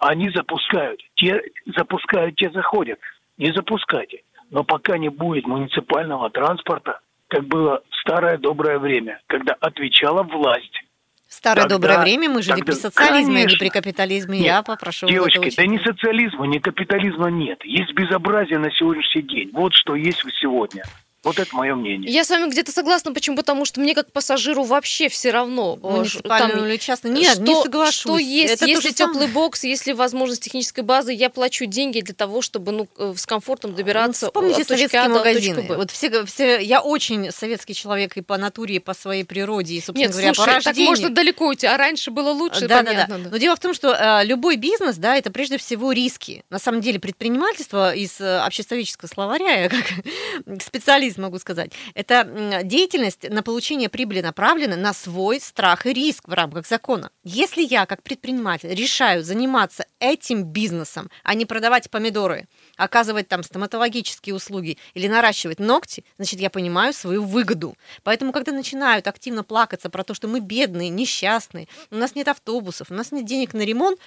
Они 0.00 0.28
запускают, 0.30 1.00
те 1.14 1.40
запускают, 1.76 2.34
те 2.34 2.50
заходят. 2.50 2.98
Не 3.38 3.52
запускайте. 3.52 4.22
Но 4.50 4.64
пока 4.64 4.98
не 4.98 5.10
будет 5.10 5.46
муниципального 5.46 6.28
транспорта, 6.28 6.98
как 7.32 7.46
было 7.46 7.82
в 7.90 8.00
старое 8.02 8.36
доброе 8.36 8.78
время, 8.78 9.20
когда 9.26 9.54
отвечала 9.54 10.22
власть. 10.22 10.84
Старое 11.26 11.62
тогда, 11.62 11.76
доброе 11.76 12.02
время 12.02 12.28
мы 12.28 12.42
жили 12.42 12.58
тогда, 12.58 12.72
при 12.72 12.78
социализме, 12.78 13.34
конечно. 13.36 13.48
а 13.48 13.52
не 13.52 13.56
при 13.56 13.68
капитализме. 13.70 14.38
Нет, 14.38 14.46
Я 14.46 14.62
попрошу 14.62 15.06
Девочки, 15.06 15.50
да 15.56 15.66
ни 15.66 15.78
социализма, 15.78 16.46
ни 16.46 16.58
капитализма 16.58 17.30
нет. 17.30 17.64
Есть 17.64 17.94
безобразие 17.94 18.58
на 18.58 18.70
сегодняшний 18.70 19.22
день. 19.22 19.50
Вот 19.54 19.72
что 19.72 19.94
есть 19.94 20.22
сегодня. 20.42 20.82
Вот 21.22 21.38
это 21.38 21.54
мое 21.54 21.76
мнение. 21.76 22.12
Я 22.12 22.24
с 22.24 22.30
вами 22.30 22.50
где-то 22.50 22.72
согласна, 22.72 23.12
почему? 23.12 23.36
Потому 23.36 23.64
что 23.64 23.80
мне 23.80 23.94
как 23.94 24.10
пассажиру 24.10 24.64
вообще 24.64 25.08
все 25.08 25.30
равно. 25.30 25.76
Муниципальную 25.76 26.58
там, 26.58 26.66
или 26.66 26.76
частно. 26.78 27.08
Нет, 27.08 27.34
что, 27.34 27.42
не 27.42 27.62
соглашусь. 27.62 27.94
Что 27.94 28.18
есть, 28.18 28.54
это 28.54 28.66
если 28.66 28.90
теплый 28.90 29.12
самое. 29.12 29.32
бокс, 29.32 29.62
если 29.62 29.92
возможность 29.92 30.42
технической 30.42 30.82
базы, 30.82 31.12
я 31.12 31.30
плачу 31.30 31.66
деньги 31.66 32.00
для 32.00 32.14
того, 32.14 32.42
чтобы 32.42 32.72
ну, 32.72 32.88
э, 32.98 33.14
с 33.16 33.24
комфортом 33.24 33.74
добираться 33.76 34.26
ну, 34.26 34.30
Вспомните 34.30 34.62
от 34.62 34.68
советские 34.68 35.02
а 35.02 35.08
магазины. 35.08 35.66
Вот 35.68 35.92
все, 35.92 36.24
все, 36.24 36.58
я 36.58 36.80
очень 36.80 37.30
советский 37.30 37.74
человек 37.74 38.16
и 38.16 38.20
по 38.20 38.36
натуре, 38.36 38.76
и 38.76 38.78
по 38.80 38.92
своей 38.92 39.24
природе, 39.24 39.74
и, 39.74 39.80
собственно 39.80 40.00
Нет, 40.00 40.10
говоря, 40.10 40.34
слушай, 40.34 40.48
по 40.48 40.54
рождению. 40.54 40.86
так 40.86 40.98
можно 40.98 41.14
далеко 41.14 41.46
уйти, 41.46 41.66
а 41.68 41.76
раньше 41.76 42.10
было 42.10 42.30
лучше, 42.30 42.66
да, 42.66 42.82
понятно. 42.82 43.18
Да, 43.18 43.24
да. 43.24 43.30
Но 43.30 43.36
дело 43.36 43.54
в 43.54 43.60
том, 43.60 43.74
что 43.74 43.92
э, 43.92 44.24
любой 44.24 44.56
бизнес, 44.56 44.96
да, 44.96 45.16
это 45.16 45.30
прежде 45.30 45.58
всего 45.58 45.92
риски. 45.92 46.44
На 46.50 46.58
самом 46.58 46.80
деле 46.80 46.98
предпринимательство 46.98 47.94
из 47.94 48.20
э, 48.20 48.44
обществоведческого 48.44 49.08
словаря, 49.08 49.62
я 49.62 49.68
как 49.68 49.84
специалист 50.62 51.11
могу 51.18 51.38
сказать, 51.38 51.72
это 51.94 52.60
деятельность 52.64 53.28
на 53.28 53.42
получение 53.42 53.88
прибыли 53.88 54.20
направлена 54.20 54.76
на 54.76 54.92
свой 54.92 55.40
страх 55.40 55.86
и 55.86 55.92
риск 55.92 56.28
в 56.28 56.32
рамках 56.32 56.66
закона. 56.66 57.10
Если 57.24 57.62
я, 57.62 57.86
как 57.86 58.02
предприниматель, 58.02 58.74
решаю 58.74 59.22
заниматься 59.22 59.86
этим 59.98 60.44
бизнесом, 60.44 61.10
а 61.22 61.34
не 61.34 61.46
продавать 61.46 61.90
помидоры, 61.90 62.48
оказывать 62.76 63.28
там 63.28 63.42
стоматологические 63.42 64.34
услуги 64.34 64.78
или 64.94 65.08
наращивать 65.08 65.58
ногти, 65.58 66.04
значит, 66.16 66.40
я 66.40 66.50
понимаю 66.50 66.92
свою 66.92 67.22
выгоду. 67.22 67.76
Поэтому, 68.02 68.32
когда 68.32 68.52
начинают 68.52 69.06
активно 69.06 69.44
плакаться 69.44 69.90
про 69.90 70.04
то, 70.04 70.14
что 70.14 70.28
мы 70.28 70.40
бедные, 70.40 70.88
несчастные, 70.88 71.68
у 71.90 71.96
нас 71.96 72.14
нет 72.14 72.28
автобусов, 72.28 72.90
у 72.90 72.94
нас 72.94 73.12
нет 73.12 73.24
денег 73.24 73.54
на 73.54 73.62
ремонт, 73.62 73.98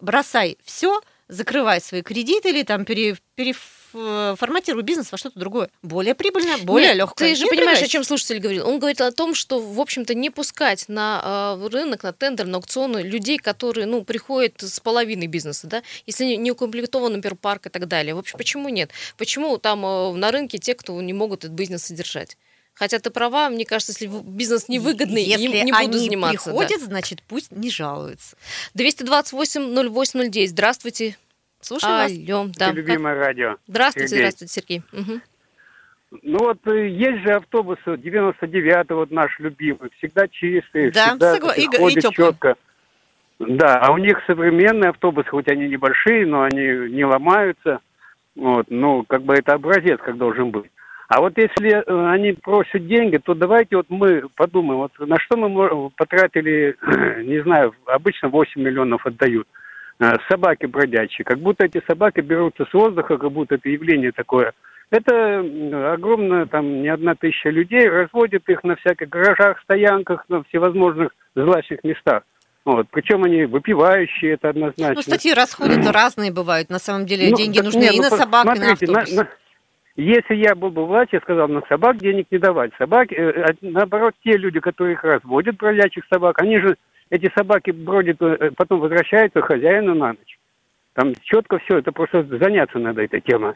бросай 0.00 0.58
все, 0.64 1.00
закрывай 1.32 1.80
свои 1.80 2.02
кредиты 2.02 2.50
или 2.50 2.62
там 2.62 2.84
пере, 2.84 3.16
переформатируй 3.34 4.82
бизнес 4.82 5.10
во 5.10 5.18
что-то 5.18 5.38
другое. 5.38 5.70
Более 5.82 6.14
прибыльное, 6.14 6.58
более 6.58 6.88
Нет, 6.88 6.98
легкое. 6.98 7.30
Ты 7.30 7.34
же 7.34 7.44
не 7.44 7.50
понимаешь, 7.50 7.82
о 7.82 7.88
чем 7.88 8.04
слушатель 8.04 8.38
говорил. 8.38 8.68
Он 8.68 8.78
говорит 8.78 9.00
о 9.00 9.10
том, 9.10 9.34
что, 9.34 9.58
в 9.58 9.80
общем-то, 9.80 10.14
не 10.14 10.30
пускать 10.30 10.88
на 10.88 11.58
э, 11.58 11.68
рынок, 11.68 12.02
на 12.02 12.12
тендер, 12.12 12.46
на 12.46 12.58
аукционы 12.58 12.98
людей, 12.98 13.38
которые, 13.38 13.86
ну, 13.86 14.04
приходят 14.04 14.60
с 14.60 14.78
половиной 14.80 15.26
бизнеса, 15.26 15.66
да, 15.66 15.82
если 16.06 16.24
не, 16.24 16.36
не 16.36 16.50
укомплектован, 16.52 17.14
например, 17.14 17.36
парк 17.36 17.66
и 17.66 17.70
так 17.70 17.88
далее. 17.88 18.14
В 18.14 18.18
общем, 18.18 18.36
почему 18.36 18.68
нет? 18.68 18.90
Почему 19.16 19.56
там 19.58 19.84
э, 19.84 20.12
на 20.12 20.30
рынке 20.30 20.58
те, 20.58 20.74
кто 20.74 21.00
не 21.00 21.12
могут 21.12 21.44
этот 21.44 21.52
бизнес 21.52 21.84
содержать? 21.84 22.36
Хотя 22.74 22.98
ты 22.98 23.10
права, 23.10 23.50
мне 23.50 23.64
кажется, 23.64 23.92
если 23.92 24.06
бизнес 24.24 24.68
невыгодный, 24.68 25.22
если 25.22 25.44
им 25.44 25.66
не 25.66 25.72
буду 25.72 25.98
заниматься. 25.98 26.50
Если 26.50 26.58
приходят, 26.58 26.80
да. 26.80 26.86
значит, 26.86 27.22
пусть 27.28 27.52
не 27.52 27.70
жалуются. 27.70 28.36
228-08-09. 28.76 30.46
Здравствуйте. 30.46 31.16
Слушаю 31.60 31.92
Алло, 31.92 32.42
вас. 32.44 32.56
Да. 32.56 32.72
Любимое 32.72 33.14
как... 33.14 33.26
радио. 33.26 33.56
Здравствуйте, 33.66 34.08
Сергей. 34.08 34.22
здравствуйте, 34.22 34.52
Сергей. 34.52 34.82
Угу. 34.92 35.20
Ну 36.22 36.38
вот 36.38 36.58
э, 36.66 36.88
есть 36.88 37.22
же 37.22 37.34
автобусы 37.34 37.80
99-й, 37.86 38.94
вот 38.94 39.10
наш 39.10 39.38
любимый, 39.38 39.90
всегда 39.96 40.28
чистые, 40.28 40.90
да, 40.90 41.10
всегда 41.10 41.34
согла... 41.34 41.54
и, 41.54 41.62
и 41.62 42.00
четко. 42.00 42.56
Да, 43.38 43.78
а 43.78 43.92
у 43.92 43.96
них 43.96 44.18
современные 44.26 44.90
автобусы, 44.90 45.28
хоть 45.30 45.48
они 45.48 45.68
небольшие, 45.68 46.26
но 46.26 46.42
они 46.42 46.92
не 46.92 47.04
ломаются. 47.04 47.80
Вот, 48.34 48.66
ну, 48.68 49.04
как 49.04 49.22
бы 49.22 49.34
это 49.34 49.54
образец, 49.54 50.00
как 50.02 50.16
должен 50.16 50.50
быть. 50.50 50.70
А 51.14 51.20
вот 51.20 51.34
если 51.36 51.72
э, 51.74 52.10
они 52.10 52.32
просят 52.32 52.86
деньги, 52.86 53.18
то 53.18 53.34
давайте 53.34 53.76
вот 53.76 53.84
мы 53.90 54.30
подумаем, 54.34 54.78
вот 54.78 54.92
на 54.98 55.18
что 55.20 55.36
мы 55.36 55.90
потратили, 55.90 56.74
не 57.22 57.42
знаю, 57.42 57.74
обычно 57.84 58.30
8 58.30 58.58
миллионов 58.58 59.04
отдают. 59.04 59.46
Э, 60.00 60.14
собаки 60.30 60.64
бродячие, 60.64 61.26
как 61.26 61.38
будто 61.38 61.66
эти 61.66 61.82
собаки 61.86 62.20
берутся 62.20 62.64
с 62.64 62.72
воздуха, 62.72 63.18
как 63.18 63.30
будто 63.30 63.56
это 63.56 63.68
явление 63.68 64.12
такое. 64.12 64.54
Это 64.88 65.40
огромное, 65.92 66.46
там, 66.46 66.80
не 66.80 66.88
одна 66.88 67.14
тысяча 67.14 67.50
людей, 67.50 67.86
разводят 67.86 68.48
их 68.48 68.64
на 68.64 68.76
всяких 68.76 69.10
гаражах, 69.10 69.60
стоянках, 69.64 70.24
на 70.30 70.42
всевозможных 70.44 71.10
злачных 71.34 71.84
местах. 71.84 72.22
Вот. 72.64 72.86
Причем 72.90 73.24
они 73.24 73.44
выпивающие, 73.44 74.32
это 74.32 74.48
однозначно. 74.48 74.94
Ну, 74.94 75.02
статьи 75.02 75.34
расходы-то 75.34 75.92
разные 75.92 76.32
бывают. 76.32 76.70
На 76.70 76.78
самом 76.78 77.04
деле 77.04 77.28
ну, 77.28 77.36
деньги 77.36 77.60
нужны 77.60 77.80
нет, 77.80 77.94
и 77.94 77.96
ну, 77.98 78.04
на 78.04 78.16
собак, 78.16 78.44
смотрите, 78.44 78.86
и 78.86 78.90
на 78.90 79.00
автобус. 79.00 79.12
На, 79.14 79.22
на, 79.24 79.28
если 79.96 80.34
я 80.34 80.54
был 80.54 80.70
бы 80.70 80.86
власть, 80.86 81.12
я 81.12 81.20
сказал, 81.20 81.48
на 81.48 81.62
собак 81.68 81.98
денег 81.98 82.26
не 82.30 82.38
давать. 82.38 82.72
Собаки, 82.78 83.14
э, 83.14 83.30
э, 83.30 83.54
наоборот, 83.60 84.14
те 84.24 84.36
люди, 84.36 84.58
которые 84.60 84.94
их 84.94 85.04
разводят, 85.04 85.56
бродячих 85.56 86.04
собак, 86.10 86.40
они 86.40 86.58
же, 86.58 86.76
эти 87.10 87.30
собаки 87.36 87.72
бродят, 87.72 88.20
э, 88.22 88.52
потом 88.56 88.80
возвращаются 88.80 89.42
хозяину 89.42 89.94
на 89.94 90.08
ночь. 90.08 90.38
Там 90.94 91.12
четко 91.22 91.58
все, 91.58 91.78
это 91.78 91.92
просто 91.92 92.22
заняться 92.24 92.78
надо 92.78 93.02
этой 93.02 93.20
темой. 93.20 93.54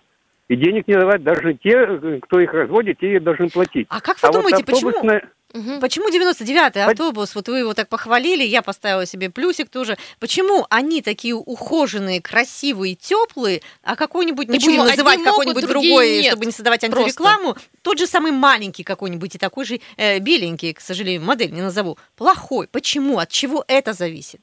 И 0.49 0.57
денег 0.57 0.87
не 0.87 0.95
давать 0.95 1.23
даже 1.23 1.55
те, 1.55 2.19
кто 2.23 2.41
их 2.41 2.53
разводит, 2.53 2.99
те 2.99 3.19
должны 3.19 3.49
платить. 3.49 3.87
А 3.91 4.01
как 4.01 4.17
вы 4.23 4.29
а 4.29 4.33
думаете, 4.33 4.57
вот 4.59 4.69
автобусная... 4.69 5.21
почему? 5.21 5.33
Угу. 5.57 5.81
Почему 5.81 6.11
99-й 6.11 6.83
автобус, 6.83 7.35
вот 7.35 7.49
вы 7.49 7.61
его 7.61 7.75
так 7.75 7.89
похвалили, 7.89 8.45
я 8.45 8.63
поставила 8.63 9.07
себе 9.07 9.31
плюсик 9.31 9.71
тоже. 9.71 9.97
Почему 10.19 10.67
они 10.69 11.01
такие 11.01 11.35
ухоженные, 11.35 12.21
красивые, 12.21 12.95
теплые, 12.95 13.63
а 13.83 13.97
какой-нибудь, 13.97 14.49
не 14.49 14.59
будем 14.59 14.85
называть 14.85 15.23
какой-нибудь 15.23 15.67
другой, 15.67 16.23
нет. 16.23 16.27
чтобы 16.27 16.47
не 16.47 16.53
создавать 16.53 16.85
антирекламу, 16.85 17.55
Просто. 17.55 17.71
тот 17.83 17.99
же 17.99 18.07
самый 18.07 18.33
маленький 18.33 18.85
какой-нибудь 18.85 19.35
и 19.35 19.39
такой 19.39 19.65
же 19.65 19.81
э, 19.97 20.19
беленький, 20.19 20.75
к 20.75 20.81
сожалению, 20.81 21.23
модель 21.23 21.53
не 21.53 21.63
назову, 21.63 21.99
плохой. 22.17 22.69
Почему? 22.69 23.19
От 23.19 23.31
чего 23.31 23.65
это 23.67 23.93
зависит? 23.93 24.41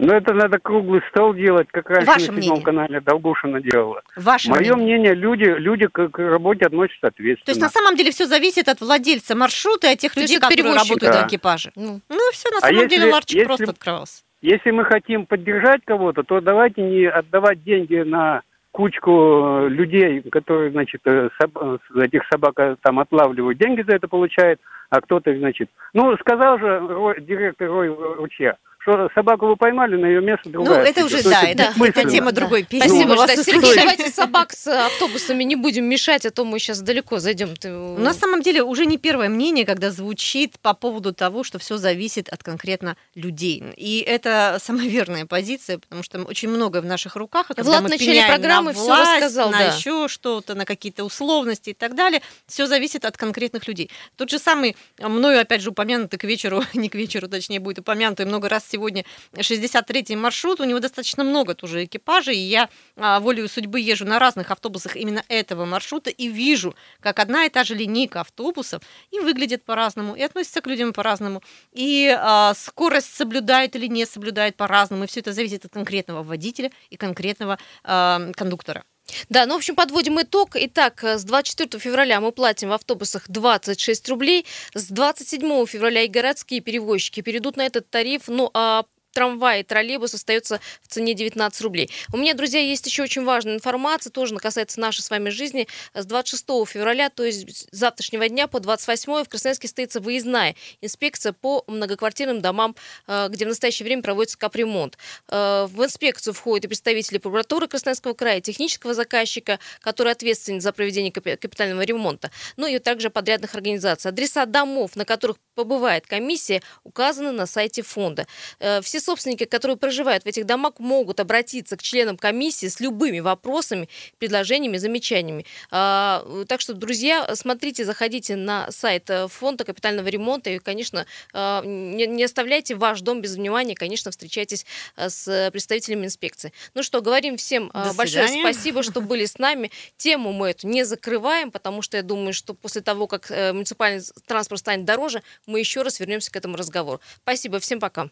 Ну, 0.00 0.14
это 0.14 0.32
надо 0.32 0.60
круглый 0.60 1.02
стол 1.10 1.34
делать, 1.34 1.66
как 1.72 1.90
раньше 1.90 2.06
Ваше 2.06 2.30
на 2.32 2.40
седьмом 2.40 2.62
канале 2.62 3.00
Долгушина 3.00 3.60
делала. 3.60 4.02
Ваше 4.14 4.48
Мое 4.48 4.76
мнение, 4.76 4.76
мнение 4.76 5.14
люди, 5.14 5.42
люди 5.42 5.86
к, 5.88 6.08
к 6.10 6.18
работе 6.20 6.66
относятся 6.66 7.08
ответственно. 7.08 7.46
То 7.46 7.50
есть, 7.50 7.60
на 7.60 7.68
самом 7.68 7.96
деле, 7.96 8.12
все 8.12 8.26
зависит 8.26 8.68
от 8.68 8.80
владельца 8.80 9.34
маршрута 9.34 9.88
и 9.88 9.94
от 9.94 9.98
тех 9.98 10.14
То 10.14 10.20
людей, 10.20 10.38
которые 10.38 10.72
работают 10.72 11.12
да. 11.12 11.24
в 11.24 11.26
экипаже. 11.26 11.72
Ну, 11.74 12.00
ну 12.08 12.30
все, 12.32 12.48
на 12.50 12.58
а 12.58 12.60
самом 12.60 12.84
а 12.84 12.86
деле, 12.86 13.12
ларчик 13.12 13.34
если, 13.34 13.46
просто 13.46 13.70
открывался. 13.70 14.22
Если 14.40 14.70
мы 14.70 14.84
хотим 14.84 15.26
поддержать 15.26 15.80
кого-то, 15.84 16.22
то 16.22 16.40
давайте 16.40 16.80
не 16.82 17.06
отдавать 17.06 17.64
деньги 17.64 17.96
на 17.96 18.42
кучку 18.70 19.66
людей, 19.66 20.22
которые, 20.30 20.70
значит, 20.70 21.00
э, 21.06 21.28
соб, 21.40 21.58
этих 21.96 22.22
собак 22.30 22.52
э, 22.58 22.76
там 22.82 23.00
отлавливают, 23.00 23.58
деньги 23.58 23.82
за 23.82 23.96
это 23.96 24.06
получают, 24.06 24.60
а 24.90 25.00
кто-то, 25.00 25.36
значит... 25.36 25.68
Ну, 25.92 26.16
сказал 26.18 26.60
же 26.60 26.78
Рой, 26.86 27.20
директор 27.20 27.68
Рой 27.68 27.88
Ручья, 27.88 28.56
что 28.88 29.10
собаку 29.14 29.46
вы 29.46 29.56
поймали, 29.56 29.96
на 29.96 30.06
ее 30.06 30.20
место 30.20 30.48
другая. 30.48 30.78
Ну, 30.78 30.84
это 30.84 31.04
уже, 31.04 31.22
да, 31.22 31.42
это, 31.42 31.72
это 31.78 32.10
тема 32.10 32.32
другой 32.32 32.62
песни. 32.62 32.88
Спасибо, 32.88 33.14
ну, 33.14 33.26
да, 33.26 33.36
Сергей, 33.36 33.76
давайте 33.76 34.10
собак 34.10 34.52
с 34.52 34.66
автобусами 34.66 35.44
не 35.44 35.56
будем 35.56 35.84
мешать, 35.84 36.24
а 36.24 36.30
то 36.30 36.44
мы 36.44 36.58
сейчас 36.58 36.80
далеко 36.80 37.18
зайдем. 37.18 37.54
Ты... 37.56 37.70
На 37.70 38.14
самом 38.14 38.42
деле 38.42 38.62
уже 38.62 38.86
не 38.86 38.96
первое 38.96 39.28
мнение, 39.28 39.66
когда 39.66 39.90
звучит 39.90 40.58
по 40.60 40.74
поводу 40.74 41.12
того, 41.12 41.44
что 41.44 41.58
все 41.58 41.76
зависит 41.76 42.28
от 42.28 42.42
конкретно 42.42 42.96
людей. 43.14 43.62
И 43.76 44.00
это 44.06 44.58
самая 44.62 44.88
верная 44.88 45.26
позиция, 45.26 45.78
потому 45.78 46.02
что 46.02 46.22
очень 46.22 46.48
многое 46.48 46.80
в 46.82 46.86
наших 46.86 47.16
руках. 47.16 47.48
Когда 47.48 47.62
Влад 47.64 47.82
мы 47.82 47.88
в 47.88 47.90
начале 47.90 48.24
программы 48.26 48.72
на 48.72 48.78
власть, 48.78 49.02
все 49.02 49.16
рассказал, 49.16 49.50
на 49.50 49.58
да. 49.58 49.64
еще 49.74 50.08
что-то, 50.08 50.54
на 50.54 50.64
какие-то 50.64 51.04
условности 51.04 51.70
и 51.70 51.74
так 51.74 51.94
далее. 51.94 52.22
Все 52.46 52.66
зависит 52.66 53.04
от 53.04 53.16
конкретных 53.16 53.68
людей. 53.68 53.90
Тот 54.16 54.30
же 54.30 54.38
самый, 54.38 54.76
мною 54.98 55.40
опять 55.40 55.60
же 55.60 55.70
упомянутый 55.70 56.18
к 56.18 56.24
вечеру, 56.24 56.62
не 56.74 56.88
к 56.88 56.94
вечеру, 56.94 57.28
точнее, 57.28 57.60
будет 57.60 57.80
упомянутый 57.80 58.24
много 58.24 58.48
раз 58.48 58.64
сегодня 58.66 58.77
63-й 58.86 60.16
маршрут, 60.16 60.60
у 60.60 60.64
него 60.64 60.78
достаточно 60.78 61.24
много 61.24 61.54
тоже 61.54 61.84
экипажей, 61.84 62.36
и 62.36 62.40
я 62.40 62.68
а, 62.96 63.20
волею 63.20 63.48
судьбы 63.48 63.80
езжу 63.80 64.04
на 64.04 64.18
разных 64.18 64.50
автобусах 64.50 64.96
именно 64.96 65.24
этого 65.28 65.64
маршрута 65.64 66.10
и 66.10 66.28
вижу, 66.28 66.74
как 67.00 67.18
одна 67.18 67.44
и 67.44 67.50
та 67.50 67.64
же 67.64 67.74
линейка 67.74 68.20
автобусов 68.20 68.82
и 69.10 69.20
выглядит 69.20 69.64
по-разному, 69.64 70.14
и 70.14 70.22
относится 70.22 70.60
к 70.60 70.66
людям 70.66 70.92
по-разному, 70.92 71.42
и 71.72 72.14
а, 72.16 72.54
скорость 72.54 73.14
соблюдает 73.14 73.76
или 73.76 73.86
не 73.86 74.06
соблюдает 74.06 74.56
по-разному, 74.56 75.04
и 75.04 75.06
все 75.06 75.20
это 75.20 75.32
зависит 75.32 75.64
от 75.64 75.72
конкретного 75.72 76.22
водителя 76.22 76.70
и 76.90 76.96
конкретного 76.96 77.58
а, 77.84 78.32
кондуктора. 78.32 78.84
Да, 79.28 79.46
ну, 79.46 79.54
в 79.54 79.58
общем, 79.58 79.74
подводим 79.74 80.20
итог. 80.20 80.50
Итак, 80.54 81.02
с 81.02 81.24
24 81.24 81.80
февраля 81.80 82.20
мы 82.20 82.32
платим 82.32 82.68
в 82.68 82.72
автобусах 82.72 83.28
26 83.28 84.08
рублей. 84.08 84.46
С 84.74 84.88
27 84.88 85.66
февраля 85.66 86.02
и 86.02 86.08
городские 86.08 86.60
перевозчики 86.60 87.20
перейдут 87.20 87.56
на 87.56 87.66
этот 87.66 87.88
тариф. 87.90 88.22
Ну, 88.28 88.50
а 88.54 88.84
трамвай 89.18 89.60
и 89.60 89.62
троллейбус 89.64 90.14
остается 90.14 90.60
в 90.80 90.86
цене 90.86 91.12
19 91.12 91.60
рублей. 91.62 91.90
У 92.12 92.16
меня, 92.16 92.34
друзья, 92.34 92.60
есть 92.60 92.86
еще 92.86 93.02
очень 93.02 93.24
важная 93.24 93.56
информация, 93.56 94.12
тоже 94.12 94.36
касается 94.36 94.78
нашей 94.78 95.00
с 95.00 95.10
вами 95.10 95.30
жизни. 95.30 95.66
С 95.92 96.06
26 96.06 96.44
февраля, 96.68 97.10
то 97.10 97.24
есть 97.24 97.66
завтрашнего 97.72 98.28
дня 98.28 98.46
по 98.46 98.60
28 98.60 99.24
в 99.24 99.28
Красноярске 99.28 99.66
состоится 99.66 99.98
выездная 99.98 100.54
инспекция 100.80 101.32
по 101.32 101.64
многоквартирным 101.66 102.40
домам, 102.40 102.76
э, 103.08 103.26
где 103.28 103.44
в 103.44 103.48
настоящее 103.48 103.86
время 103.86 104.04
проводится 104.04 104.38
капремонт. 104.38 104.96
Э, 105.30 105.66
в 105.68 105.84
инспекцию 105.84 106.32
входят 106.32 106.66
и 106.66 106.68
представители 106.68 107.18
прокуратуры 107.18 107.66
Красноярского 107.66 108.14
края, 108.14 108.40
технического 108.40 108.94
заказчика, 108.94 109.58
который 109.80 110.12
ответственен 110.12 110.60
за 110.60 110.72
проведение 110.72 111.10
капитального 111.10 111.82
ремонта, 111.82 112.30
ну 112.56 112.68
и 112.68 112.78
также 112.78 113.10
подрядных 113.10 113.56
организаций. 113.56 114.10
Адреса 114.12 114.46
домов, 114.46 114.94
на 114.94 115.04
которых 115.04 115.38
побывает 115.56 116.06
комиссия, 116.06 116.62
указаны 116.84 117.32
на 117.32 117.46
сайте 117.46 117.82
фонда. 117.82 118.28
Э, 118.60 118.80
все 118.80 119.00
собственники, 119.08 119.46
которые 119.46 119.78
проживают 119.78 120.24
в 120.24 120.26
этих 120.26 120.44
домах, 120.44 120.74
могут 120.78 121.18
обратиться 121.18 121.78
к 121.78 121.82
членам 121.82 122.18
комиссии 122.18 122.66
с 122.66 122.78
любыми 122.78 123.20
вопросами, 123.20 123.88
предложениями, 124.18 124.76
замечаниями. 124.76 125.46
А, 125.70 126.44
так 126.46 126.60
что, 126.60 126.74
друзья, 126.74 127.34
смотрите, 127.34 127.86
заходите 127.86 128.36
на 128.36 128.70
сайт 128.70 129.08
э, 129.08 129.28
фонда 129.28 129.64
капитального 129.64 130.08
ремонта 130.08 130.50
и, 130.50 130.58
конечно, 130.58 131.06
а, 131.32 131.62
не 131.64 132.22
оставляйте 132.22 132.74
ваш 132.74 133.00
дом 133.00 133.22
без 133.22 133.36
внимания, 133.36 133.74
конечно, 133.74 134.10
встречайтесь 134.10 134.66
э, 134.96 135.08
с 135.08 135.50
представителями 135.52 136.04
инспекции. 136.04 136.52
Ну 136.74 136.82
что, 136.82 137.00
говорим 137.00 137.38
всем 137.38 137.70
До 137.72 137.94
большое 137.94 138.28
свидания. 138.28 138.42
спасибо, 138.42 138.82
что 138.82 139.00
были 139.00 139.24
с 139.24 139.38
нами. 139.38 139.70
Тему 139.96 140.32
мы 140.32 140.50
эту 140.50 140.68
не 140.68 140.84
закрываем, 140.84 141.50
потому 141.50 141.80
что 141.80 141.96
я 141.96 142.02
думаю, 142.02 142.34
что 142.34 142.52
после 142.52 142.82
того, 142.82 143.06
как 143.06 143.30
муниципальный 143.30 144.02
транспорт 144.26 144.60
станет 144.60 144.84
дороже, 144.84 145.22
мы 145.46 145.60
еще 145.60 145.80
раз 145.80 145.98
вернемся 145.98 146.30
к 146.30 146.36
этому 146.36 146.58
разговору. 146.58 147.00
Спасибо, 147.22 147.58
всем 147.58 147.80
пока. 147.80 148.10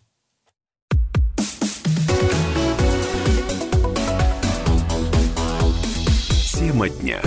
Тема 6.58 6.88
дня. 6.88 7.20